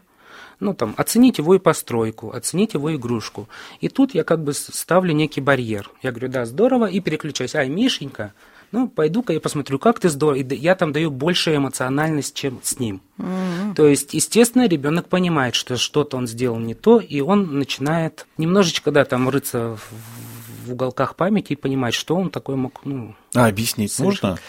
Ну, 0.60 0.74
там, 0.74 0.96
оценить 0.98 1.38
его 1.38 1.54
и 1.54 1.60
постройку, 1.60 2.32
оценить 2.32 2.74
его 2.74 2.94
игрушку. 2.96 3.48
И 3.80 3.90
тут 3.90 4.16
я 4.16 4.24
как 4.24 4.44
бы 4.44 4.54
ставлю 4.54 5.14
некий 5.14 5.40
барьер. 5.40 5.92
Я 6.02 6.12
говорю, 6.12 6.30
да, 6.30 6.46
здорово, 6.46 6.86
и 6.88 7.00
переключаюсь. 7.00 7.56
Ай, 7.56 7.70
Мишенька, 7.70 8.34
Ну, 8.72 8.88
пойду-ка 8.88 9.34
я 9.34 9.40
посмотрю, 9.40 9.80
как 9.80 10.00
ты 10.00 10.10
здорово. 10.10 10.40
И 10.40 10.56
я 10.56 10.76
там 10.76 10.92
даю 10.92 11.10
больше 11.10 11.56
эмоциональность, 11.56 12.36
чем 12.36 12.60
с 12.62 12.80
ним. 12.80 13.02
Mm-hmm. 13.18 13.76
То 13.76 13.88
есть, 13.88 14.14
естественно, 14.14 14.68
ребенок 14.68 15.08
понимает, 15.08 15.56
что 15.56 15.78
что-то 15.78 16.18
он 16.18 16.28
сделал 16.28 16.60
не 16.60 16.76
то, 16.76 17.00
и 17.00 17.20
он 17.22 17.58
начинает 17.58 18.28
немножечко, 18.38 18.92
да, 18.92 19.06
там 19.06 19.28
рыться 19.28 19.78
в, 19.78 20.68
в 20.68 20.74
уголках 20.74 21.16
памяти 21.16 21.54
и 21.54 21.56
понимать, 21.56 21.96
что 21.96 22.16
он 22.16 22.30
такой 22.30 22.56
мог, 22.56 22.82
ну... 22.86 23.16
А 23.34 23.48
объяснить 23.48 23.92
совершить. 23.92 24.24
можно? 24.24 24.40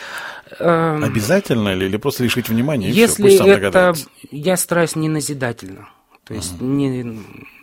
Эм... 0.58 1.04
Обязательно 1.04 1.74
ли, 1.74 1.86
или 1.86 1.96
просто 1.96 2.24
лишить 2.24 2.48
внимания? 2.48 2.90
Если 2.90 3.28
все, 3.28 3.46
это... 3.46 3.94
Я 4.30 4.56
стараюсь 4.56 4.96
не 4.96 5.08
назидательно. 5.08 5.88
То 6.24 6.34
есть, 6.34 6.54
uh-huh. 6.60 6.64
не 6.64 7.20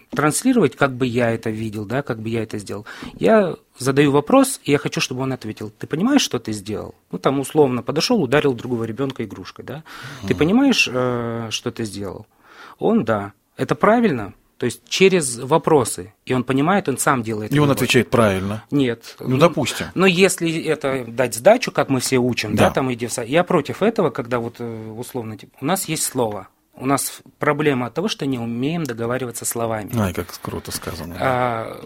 транслировать, 0.10 0.76
как 0.76 0.96
бы 0.96 1.06
я 1.06 1.32
это 1.32 1.50
видел, 1.50 1.86
да, 1.86 2.02
как 2.02 2.22
бы 2.22 2.30
я 2.30 2.44
это 2.44 2.58
сделал. 2.58 2.86
Я 3.18 3.56
задаю 3.78 4.12
вопрос, 4.12 4.60
и 4.64 4.72
я 4.72 4.78
хочу, 4.78 5.02
чтобы 5.02 5.22
он 5.22 5.34
ответил. 5.34 5.70
Ты 5.70 5.88
понимаешь, 5.88 6.22
что 6.22 6.40
ты 6.40 6.52
сделал? 6.52 6.96
Ну, 7.12 7.18
там, 7.18 7.40
условно, 7.40 7.84
подошел, 7.84 8.22
ударил 8.22 8.54
другого 8.54 8.84
ребенка 8.84 9.24
игрушкой, 9.24 9.66
да? 9.66 9.84
Ты 10.28 10.36
понимаешь, 10.36 10.90
э, 10.92 11.48
что 11.52 11.72
ты 11.72 11.84
сделал? 11.86 12.28
Он, 12.80 13.04
да. 13.04 13.34
Это 13.56 13.76
правильно? 13.76 14.34
То 14.58 14.66
есть 14.66 14.82
через 14.88 15.38
вопросы. 15.38 16.14
И 16.26 16.34
он 16.34 16.44
понимает, 16.44 16.90
он 16.90 16.98
сам 16.98 17.22
делает. 17.22 17.54
И 17.54 17.60
он 17.60 17.70
отвечает 17.70 18.10
правильно. 18.10 18.64
Нет. 18.72 19.16
Ну, 19.20 19.38
допустим. 19.38 19.88
Но 19.94 20.08
если 20.08 20.64
это 20.64 21.06
дать 21.08 21.36
сдачу, 21.36 21.72
как 21.72 21.90
мы 21.90 22.00
все 22.00 22.18
учим, 22.18 22.56
да, 22.56 22.70
да 22.70 22.72
там 22.72 22.92
иди 22.92 23.06
в 23.06 23.18
Я 23.20 23.44
против 23.44 23.84
этого, 23.84 24.10
когда 24.10 24.40
вот 24.40 24.56
э, 24.60 24.92
условно, 24.98 25.38
типа, 25.38 25.56
у 25.62 25.66
нас 25.66 25.86
есть 25.86 26.04
слово. 26.04 26.48
У 26.74 26.86
нас 26.86 27.22
проблема 27.40 27.88
от 27.88 27.94
того, 27.94 28.08
что 28.08 28.26
не 28.26 28.40
умеем 28.40 28.84
договариваться 28.84 29.46
словами. 29.46 29.92
Ай, 29.98 30.14
как 30.14 30.28
круто 30.42 30.72
сказано. 30.72 31.16
А, 31.20 31.80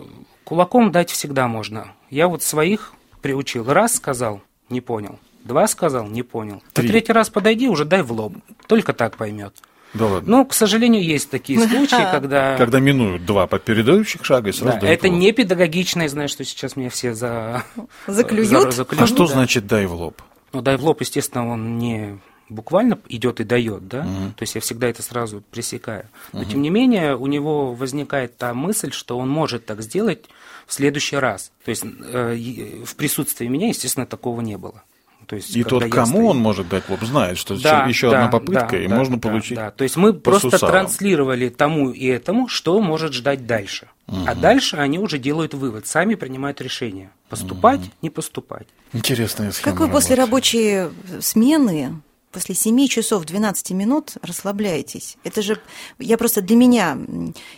кулаком 0.44 0.92
дать 0.92 1.10
всегда 1.10 1.48
можно. 1.48 1.94
Я 2.10 2.28
вот 2.28 2.44
своих 2.44 2.94
приучил. 3.22 3.72
Раз 3.72 3.96
сказал, 3.96 4.42
не 4.70 4.82
понял. 4.82 5.20
Два 5.44 5.68
сказал, 5.68 6.08
не 6.08 6.24
понял. 6.24 6.62
Три. 6.74 6.88
А 6.88 6.92
третий 6.92 7.14
раз 7.14 7.30
подойди, 7.30 7.68
уже 7.68 7.86
дай 7.86 8.04
в 8.04 8.12
лоб. 8.12 8.34
Только 8.68 8.94
так 8.94 9.18
поймет. 9.18 9.56
Да 9.94 10.06
ладно. 10.06 10.38
Ну, 10.38 10.46
к 10.46 10.54
сожалению, 10.54 11.04
есть 11.04 11.30
такие 11.30 11.60
случаи, 11.68 12.12
когда... 12.12 12.56
Когда 12.58 12.80
минуют 12.80 13.26
два 13.26 13.48
передающих 13.48 14.24
шага 14.24 14.50
и 14.50 14.54
сразу 14.54 14.80
да, 14.80 14.88
Это 14.88 15.08
лоб. 15.08 15.18
не 15.18 15.32
педагогично, 15.32 16.04
я 16.04 16.10
знаю, 16.10 16.30
что 16.30 16.44
сейчас 16.44 16.76
меня 16.76 16.90
все 16.90 17.14
за... 17.14 17.64
Заклюют? 18.08 18.48
За, 18.48 18.72
заклюют 18.72 19.04
а 19.04 19.08
что 19.08 19.28
да. 19.28 19.34
значит 19.34 19.68
«дай 19.68 19.86
в 19.86 19.94
лоб»? 19.94 20.22
Ну, 20.54 20.62
«дай 20.62 20.78
в 20.78 20.84
лоб», 20.84 21.02
естественно, 21.02 21.50
он 21.50 21.78
не 21.78 22.20
буквально 22.52 23.00
идет 23.08 23.40
и 23.40 23.44
дает, 23.44 23.88
да, 23.88 24.02
угу. 24.02 24.34
то 24.36 24.44
есть 24.44 24.56
я 24.56 24.62
всегда 24.62 24.88
это 24.88 25.02
сразу 25.02 25.42
пресекаю. 25.52 26.06
Но 26.34 26.42
угу. 26.42 26.52
тем 26.52 26.62
не 26.62 26.70
менее 26.70 27.16
у 27.16 27.28
него 27.28 27.74
возникает 27.74 28.38
та 28.38 28.54
мысль, 28.54 28.92
что 28.92 29.18
он 29.18 29.30
может 29.30 29.66
так 29.66 29.82
сделать 29.82 30.26
в 30.68 30.74
следующий 30.74 31.16
раз. 31.16 31.52
То 31.66 31.70
есть 31.70 31.84
э, 31.84 32.84
в 32.86 32.96
присутствии 32.96 33.48
меня, 33.48 33.70
естественно, 33.70 34.06
такого 34.06 34.42
не 34.42 34.58
было. 34.58 34.84
То 35.28 35.38
есть, 35.38 35.56
и 35.56 35.64
тот, 35.64 35.86
кому 35.86 36.06
стою... 36.08 36.28
он 36.28 36.38
может 36.40 36.68
дать 36.68 36.90
лоб, 36.90 37.02
знает, 37.04 37.38
что 37.38 37.58
да, 37.58 37.86
еще 37.86 38.10
да, 38.10 38.26
одна 38.26 38.40
попытка, 38.40 38.72
да, 38.72 38.84
и 38.84 38.88
да, 38.88 38.96
можно 38.96 39.16
да, 39.16 39.30
получить. 39.30 39.56
Да. 39.56 39.72
То 39.72 39.86
есть 39.86 39.96
мы 39.96 40.14
просто 40.14 40.50
сусалам. 40.50 40.74
транслировали 40.74 41.48
тому 41.48 41.92
и 41.92 42.06
этому, 42.08 42.50
что 42.50 42.82
может 42.82 43.14
ждать 43.14 43.46
дальше. 43.46 43.88
Угу. 44.08 44.18
А 44.28 44.36
дальше 44.36 44.76
они 44.76 45.00
уже 45.00 45.20
делают 45.20 45.54
вывод, 45.54 45.88
сами 45.88 46.16
принимают 46.16 46.60
решение. 46.60 47.12
Поступать, 47.30 47.80
угу. 47.80 47.90
не 48.02 48.10
поступать. 48.10 48.68
Интересная 48.92 49.52
схема. 49.52 49.72
Как 49.72 49.80
вы 49.80 49.90
после 49.90 50.16
рабочей 50.16 50.90
смены 51.22 52.02
после 52.32 52.56
7 52.56 52.88
часов 52.88 53.26
12 53.26 53.72
минут 53.72 54.14
расслабляетесь. 54.22 55.18
Это 55.24 55.42
же, 55.42 55.60
я 56.00 56.18
просто 56.18 56.42
для 56.42 56.56
меня 56.56 56.98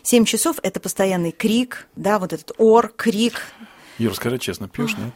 7 0.04 0.26
часов– 0.26 0.58
это 0.64 0.80
постоянный 0.80 1.32
крик, 1.32 1.88
да, 1.96 2.20
вот 2.20 2.34
этот 2.34 2.52
ор, 2.58 2.92
крик. 2.96 3.42
Юр, 3.98 4.16
скажи 4.16 4.40
честно, 4.40 4.68
пьешь, 4.68 4.96
нет? 4.98 5.14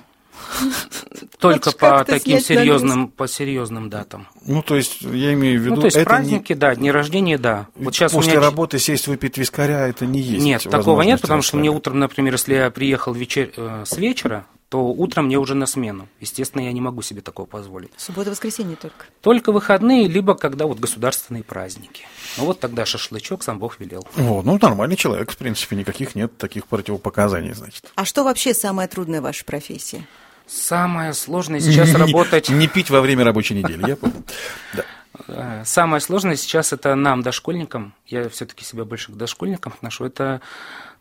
Только 1.39 1.71
по 1.71 2.03
таким 2.05 2.39
серьезным, 2.39 3.09
по 3.09 3.27
серьезным 3.27 3.89
датам. 3.89 4.27
Ну, 4.45 4.61
то 4.61 4.75
есть, 4.75 5.01
я 5.01 5.33
имею 5.33 5.59
в 5.59 5.63
виду... 5.63 5.75
Ну, 5.75 5.81
то 5.81 5.87
есть, 5.87 6.03
праздники, 6.03 6.53
да, 6.53 6.75
дни 6.75 6.91
рождения, 6.91 7.37
да. 7.37 7.67
Вот 7.75 7.95
сейчас 7.95 8.11
После 8.11 8.33
меня... 8.33 8.41
работы 8.41 8.79
сесть 8.79 9.07
выпить 9.07 9.37
вискаря, 9.37 9.87
это 9.87 10.05
не 10.05 10.19
есть 10.19 10.45
Нет, 10.45 10.63
такого 10.63 11.01
нет, 11.01 11.21
потому 11.21 11.41
что 11.41 11.57
мне 11.57 11.69
утром, 11.69 11.99
например, 11.99 12.33
если 12.33 12.55
я 12.55 12.69
приехал 12.69 13.13
вечер... 13.13 13.51
Э, 13.57 13.83
с 13.85 13.97
вечера, 13.97 14.45
то 14.69 14.85
утром 14.87 15.25
мне 15.25 15.37
уже 15.37 15.55
на 15.55 15.65
смену. 15.65 16.09
Естественно, 16.19 16.61
я 16.61 16.71
не 16.73 16.81
могу 16.81 17.01
себе 17.01 17.21
такого 17.21 17.45
позволить. 17.45 17.91
Суббота-воскресенье 17.95 18.75
только? 18.75 19.05
Только 19.21 19.51
выходные, 19.51 20.07
либо 20.07 20.35
когда 20.35 20.65
вот 20.65 20.79
государственные 20.79 21.43
праздники. 21.43 22.05
Ну 22.37 22.45
вот 22.45 22.59
тогда 22.59 22.85
шашлычок 22.85 23.43
сам 23.43 23.59
Бог 23.59 23.79
велел. 23.79 24.05
О, 24.17 24.41
ну 24.43 24.59
нормальный 24.61 24.97
человек, 24.97 25.31
в 25.31 25.37
принципе, 25.37 25.77
никаких 25.77 26.15
нет 26.15 26.37
таких 26.37 26.67
противопоказаний, 26.67 27.53
значит. 27.53 27.91
А 27.95 28.03
что 28.03 28.23
вообще 28.23 28.53
самое 28.53 28.89
трудное 28.89 29.21
в 29.21 29.23
вашей 29.23 29.45
профессии? 29.45 30.05
Самое 30.47 31.13
сложное 31.13 31.59
сейчас 31.59 31.89
не, 31.89 31.95
работать... 31.97 32.49
Не 32.49 32.67
пить 32.67 32.89
во 32.89 33.01
время 33.01 33.23
рабочей 33.23 33.53
недели, 33.53 33.87
я 33.87 33.95
понял. 33.95 34.23
Э, 35.27 35.63
самое 35.65 36.01
сложное 36.01 36.35
сейчас 36.35 36.73
это 36.73 36.95
нам, 36.95 37.21
дошкольникам, 37.21 37.93
я 38.05 38.27
все-таки 38.29 38.63
себя 38.65 38.85
больше 38.85 39.11
к 39.11 39.15
дошкольникам 39.15 39.73
отношу, 39.73 40.05
это 40.05 40.41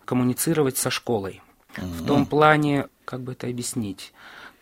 коммуницировать 0.05 0.79
со 0.79 0.90
школой. 0.90 1.42
В 1.76 2.07
том 2.07 2.26
плане, 2.26 2.87
как 3.07 3.23
бы 3.23 3.33
это 3.33 3.47
объяснить, 3.47 4.12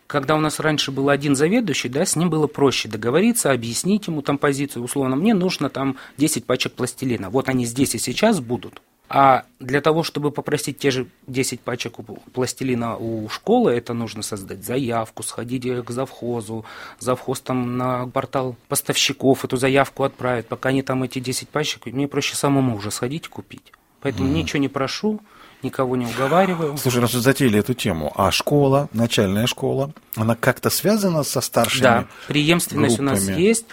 когда 0.07 0.35
у 0.35 0.39
нас 0.39 0.59
раньше 0.59 0.91
был 0.91 1.09
один 1.09 1.35
заведующий, 1.35 1.89
да, 1.89 2.05
с 2.05 2.15
ним 2.15 2.29
было 2.29 2.47
проще 2.47 2.87
договориться, 2.87 3.51
объяснить 3.51 4.07
ему 4.07 4.21
там 4.21 4.37
позицию. 4.37 4.83
Условно, 4.83 5.15
мне 5.15 5.33
нужно 5.33 5.69
там 5.69 5.97
10 6.17 6.45
пачек 6.45 6.73
пластилина. 6.73 7.29
Вот 7.29 7.49
они 7.49 7.65
здесь 7.65 7.95
и 7.95 7.97
сейчас 7.97 8.39
будут. 8.39 8.81
А 9.07 9.45
для 9.59 9.81
того, 9.81 10.03
чтобы 10.03 10.31
попросить 10.31 10.79
те 10.79 10.89
же 10.89 11.07
10 11.27 11.59
пачек 11.59 11.97
пластилина 12.33 12.97
у 12.97 13.29
школы, 13.29 13.71
это 13.71 13.93
нужно 13.93 14.23
создать 14.23 14.63
заявку, 14.63 15.21
сходить 15.21 15.63
к 15.83 15.91
завхозу, 15.91 16.65
завхоз 16.99 17.39
там 17.39 17.77
на 17.77 18.07
портал 18.07 18.55
поставщиков 18.67 19.45
эту 19.45 19.57
заявку 19.57 20.03
отправит. 20.03 20.47
Пока 20.47 20.69
они 20.69 20.81
там 20.81 21.03
эти 21.03 21.19
10 21.19 21.49
пачек, 21.49 21.85
мне 21.85 22.07
проще 22.07 22.35
самому 22.35 22.77
уже 22.77 22.89
сходить 22.89 23.27
купить. 23.27 23.71
Поэтому 24.01 24.29
mm. 24.29 24.33
ничего 24.33 24.59
не 24.59 24.69
прошу, 24.69 25.19
никого 25.63 25.95
не 25.95 26.05
уговариваю. 26.05 26.77
Слушай, 26.77 27.01
раз 27.01 27.13
вы 27.13 27.21
затеяли 27.21 27.59
эту 27.59 27.73
тему, 27.73 28.11
а 28.15 28.31
школа, 28.31 28.89
начальная 28.93 29.47
школа, 29.47 29.91
она 30.15 30.35
как-то 30.35 30.69
связана 30.69 31.23
со 31.23 31.41
старшими 31.41 31.81
Да, 31.83 32.05
преемственность 32.27 32.97
группами? 32.97 33.17
у 33.17 33.29
нас 33.29 33.37
есть. 33.37 33.65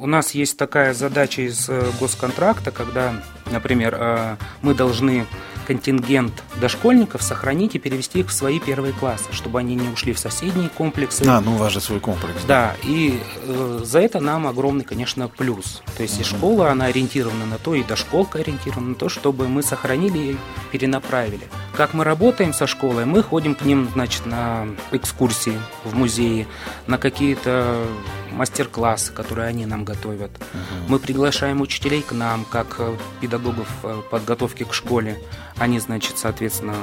У 0.00 0.06
нас 0.06 0.30
есть 0.30 0.56
такая 0.56 0.94
задача 0.94 1.42
из 1.42 1.68
э, 1.68 1.90
госконтракта, 1.98 2.70
когда, 2.70 3.20
например, 3.50 3.96
э, 3.98 4.36
мы 4.62 4.72
должны 4.72 5.26
контингент 5.66 6.32
дошкольников 6.60 7.20
сохранить 7.20 7.74
и 7.74 7.80
перевести 7.80 8.20
их 8.20 8.28
в 8.28 8.32
свои 8.32 8.60
первые 8.60 8.92
классы, 8.92 9.24
чтобы 9.32 9.58
они 9.58 9.74
не 9.74 9.88
ушли 9.88 10.12
в 10.12 10.18
соседние 10.20 10.68
комплексы. 10.68 11.24
А, 11.26 11.40
ну 11.40 11.56
у 11.56 11.56
вас 11.56 11.72
же 11.72 11.80
свой 11.80 11.98
комплекс. 11.98 12.44
Да, 12.46 12.76
да 12.80 12.88
и 12.88 13.20
э, 13.42 13.80
за 13.82 13.98
это 13.98 14.20
нам 14.20 14.46
огромный, 14.46 14.84
конечно, 14.84 15.26
плюс. 15.26 15.82
То 15.96 16.04
есть 16.04 16.14
угу. 16.14 16.22
и 16.22 16.24
школа, 16.24 16.70
она 16.70 16.84
ориентирована 16.84 17.44
на 17.44 17.58
то, 17.58 17.74
и 17.74 17.82
дошколка 17.82 18.38
ориентирована 18.38 18.90
на 18.90 18.94
то, 18.94 19.08
чтобы 19.08 19.48
мы 19.48 19.64
сохранили 19.64 20.18
и 20.18 20.38
перенаправили. 20.70 21.48
Как 21.78 21.94
мы 21.94 22.02
работаем 22.02 22.52
со 22.52 22.66
школой? 22.66 23.04
Мы 23.04 23.22
ходим 23.22 23.54
к 23.54 23.62
ним, 23.62 23.88
значит, 23.92 24.26
на 24.26 24.66
экскурсии 24.90 25.56
в 25.84 25.94
музее, 25.94 26.48
на 26.88 26.98
какие-то 26.98 27.86
мастер-классы, 28.32 29.12
которые 29.12 29.46
они 29.46 29.64
нам 29.64 29.84
готовят. 29.84 30.32
Угу. 30.32 30.88
Мы 30.88 30.98
приглашаем 30.98 31.60
учителей 31.60 32.02
к 32.02 32.10
нам, 32.10 32.44
как 32.44 32.74
э, 32.80 32.96
педагогов 33.20 33.68
э, 33.84 34.02
подготовки 34.10 34.64
к 34.64 34.74
школе. 34.74 35.22
Они, 35.56 35.78
значит, 35.78 36.18
соответственно, 36.18 36.74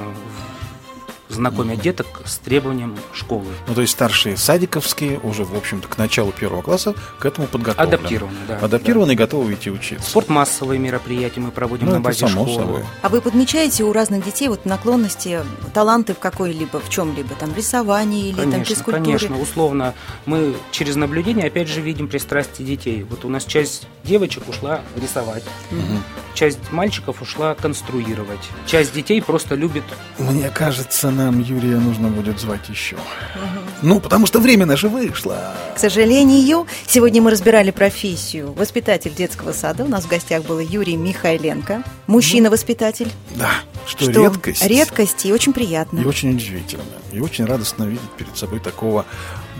знакомят 1.28 1.80
деток 1.80 2.06
с 2.24 2.38
требованием 2.38 2.96
школы. 3.12 3.46
Ну, 3.66 3.74
то 3.74 3.80
есть 3.80 3.92
старшие 3.92 4.36
садиковские 4.36 5.18
уже, 5.20 5.44
в 5.44 5.56
общем-то, 5.56 5.88
к 5.88 5.98
началу 5.98 6.32
первого 6.32 6.62
класса 6.62 6.94
к 7.18 7.26
этому 7.26 7.46
подготовлены. 7.46 7.94
Адаптированы, 7.94 8.38
да. 8.48 8.58
Адаптированы 8.58 9.08
да. 9.08 9.12
и 9.12 9.16
готовы 9.16 9.54
идти 9.54 9.70
учиться. 9.70 10.08
Спортмассовые 10.08 10.78
мероприятия 10.78 11.40
мы 11.40 11.50
проводим 11.50 11.86
ну, 11.86 11.94
на 11.94 12.00
базе 12.00 12.26
само 12.26 12.46
школы. 12.46 12.58
Собой. 12.58 12.84
А 13.02 13.08
вы 13.08 13.20
подмечаете 13.20 13.84
у 13.84 13.92
разных 13.92 14.24
детей 14.24 14.48
вот 14.48 14.64
наклонности, 14.64 15.40
таланты 15.72 16.14
в 16.14 16.18
какой-либо, 16.18 16.80
в 16.80 16.88
чем-либо, 16.88 17.34
там, 17.34 17.54
рисовании 17.54 18.28
или 18.28 18.36
конечно, 18.36 18.52
там 18.52 18.64
физкультуре? 18.64 19.04
Конечно, 19.04 19.40
условно. 19.40 19.94
Мы 20.26 20.56
через 20.70 20.96
наблюдение, 20.96 21.46
опять 21.46 21.68
же, 21.68 21.80
видим 21.80 22.08
пристрастие 22.08 22.66
детей. 22.66 23.02
Вот 23.02 23.24
у 23.24 23.28
нас 23.28 23.44
часть 23.44 23.86
девочек 24.04 24.48
ушла 24.48 24.80
рисовать. 25.00 25.44
Угу. 25.70 25.98
Часть 26.34 26.70
мальчиков 26.70 27.22
ушла 27.22 27.54
конструировать. 27.54 28.40
Часть 28.66 28.92
детей 28.92 29.22
просто 29.22 29.54
любит... 29.54 29.84
Мне 30.18 30.50
кажется, 30.50 31.10
нам 31.16 31.40
Юрия 31.40 31.78
нужно 31.78 32.08
будет 32.08 32.38
звать 32.38 32.68
еще. 32.68 32.96
Угу. 32.96 33.66
Ну, 33.82 34.00
потому 34.00 34.26
что 34.26 34.38
время 34.38 34.66
наше 34.66 34.88
вышло. 34.88 35.54
К 35.74 35.78
сожалению, 35.78 36.66
сегодня 36.86 37.22
мы 37.22 37.30
разбирали 37.30 37.70
профессию 37.70 38.52
воспитатель 38.52 39.14
детского 39.14 39.52
сада. 39.52 39.84
У 39.84 39.88
нас 39.88 40.04
в 40.04 40.08
гостях 40.08 40.44
был 40.44 40.58
Юрий 40.58 40.96
Михайленко, 40.96 41.82
мужчина-воспитатель. 42.06 43.10
Да, 43.34 43.50
что, 43.86 44.10
что 44.10 44.22
редкость. 44.22 44.66
Редкость 44.66 45.26
и 45.26 45.32
очень 45.32 45.52
приятно. 45.52 46.00
И 46.00 46.04
очень 46.04 46.30
удивительно. 46.30 46.84
И 47.12 47.20
очень 47.20 47.46
радостно 47.46 47.84
видеть 47.84 48.10
перед 48.16 48.36
собой 48.36 48.60
такого 48.60 49.06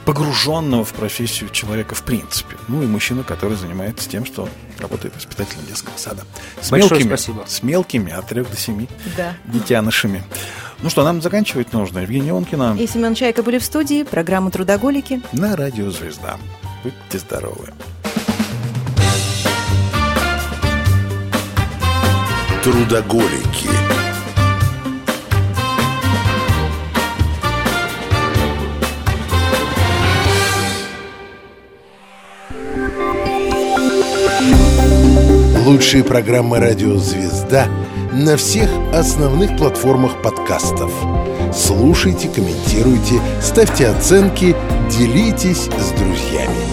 погруженного 0.07 0.84
в 0.84 0.92
профессию 0.92 1.50
человека 1.50 1.94
в 1.94 2.02
принципе. 2.04 2.57
Ну 2.68 2.82
и 2.82 2.86
мужчина, 2.86 3.24
который 3.24 3.57
занимается 3.57 4.09
тем, 4.09 4.24
что 4.24 4.48
работает 4.78 5.16
воспитателем 5.16 5.66
детского 5.66 5.96
сада. 5.96 6.22
С 6.61 6.70
Большое 6.70 7.00
мелкими, 7.00 7.09
спасибо. 7.09 7.44
С 7.46 7.62
мелкими 7.62 8.12
от 8.12 8.28
3 8.28 8.42
до 8.42 8.57
7 8.57 8.86
да. 9.16 9.34
детянышами. 9.46 10.22
Ну 10.83 10.91
что, 10.91 11.05
нам 11.05 11.22
заканчивать 11.22 11.72
нужно. 11.72 12.01
Евгений 12.01 12.31
Онкина. 12.31 12.77
И 12.79 12.87
Семен 12.87 13.14
Чайка 13.14 13.43
были 13.43 13.59
в 13.59 13.64
студии. 13.64 14.03
Программа 14.03 14.51
«Трудоголики». 14.51 15.22
На 15.33 15.57
радио 15.57 15.91
«Звезда». 15.91 16.37
Будьте 16.85 17.18
здоровы. 17.18 17.72
Трудоголики. 22.62 23.70
Лучшие 35.64 36.05
программы 36.05 36.59
«Радио 36.59 36.97
Звезда» 36.97 37.66
на 38.16 38.38
всех 38.38 38.70
основных 38.94 39.58
платформах 39.58 40.22
подкастов. 40.22 40.90
Слушайте, 41.54 42.28
комментируйте, 42.28 43.20
ставьте 43.42 43.88
оценки, 43.88 44.56
делитесь 44.90 45.64
с 45.64 45.90
друзьями. 45.90 46.65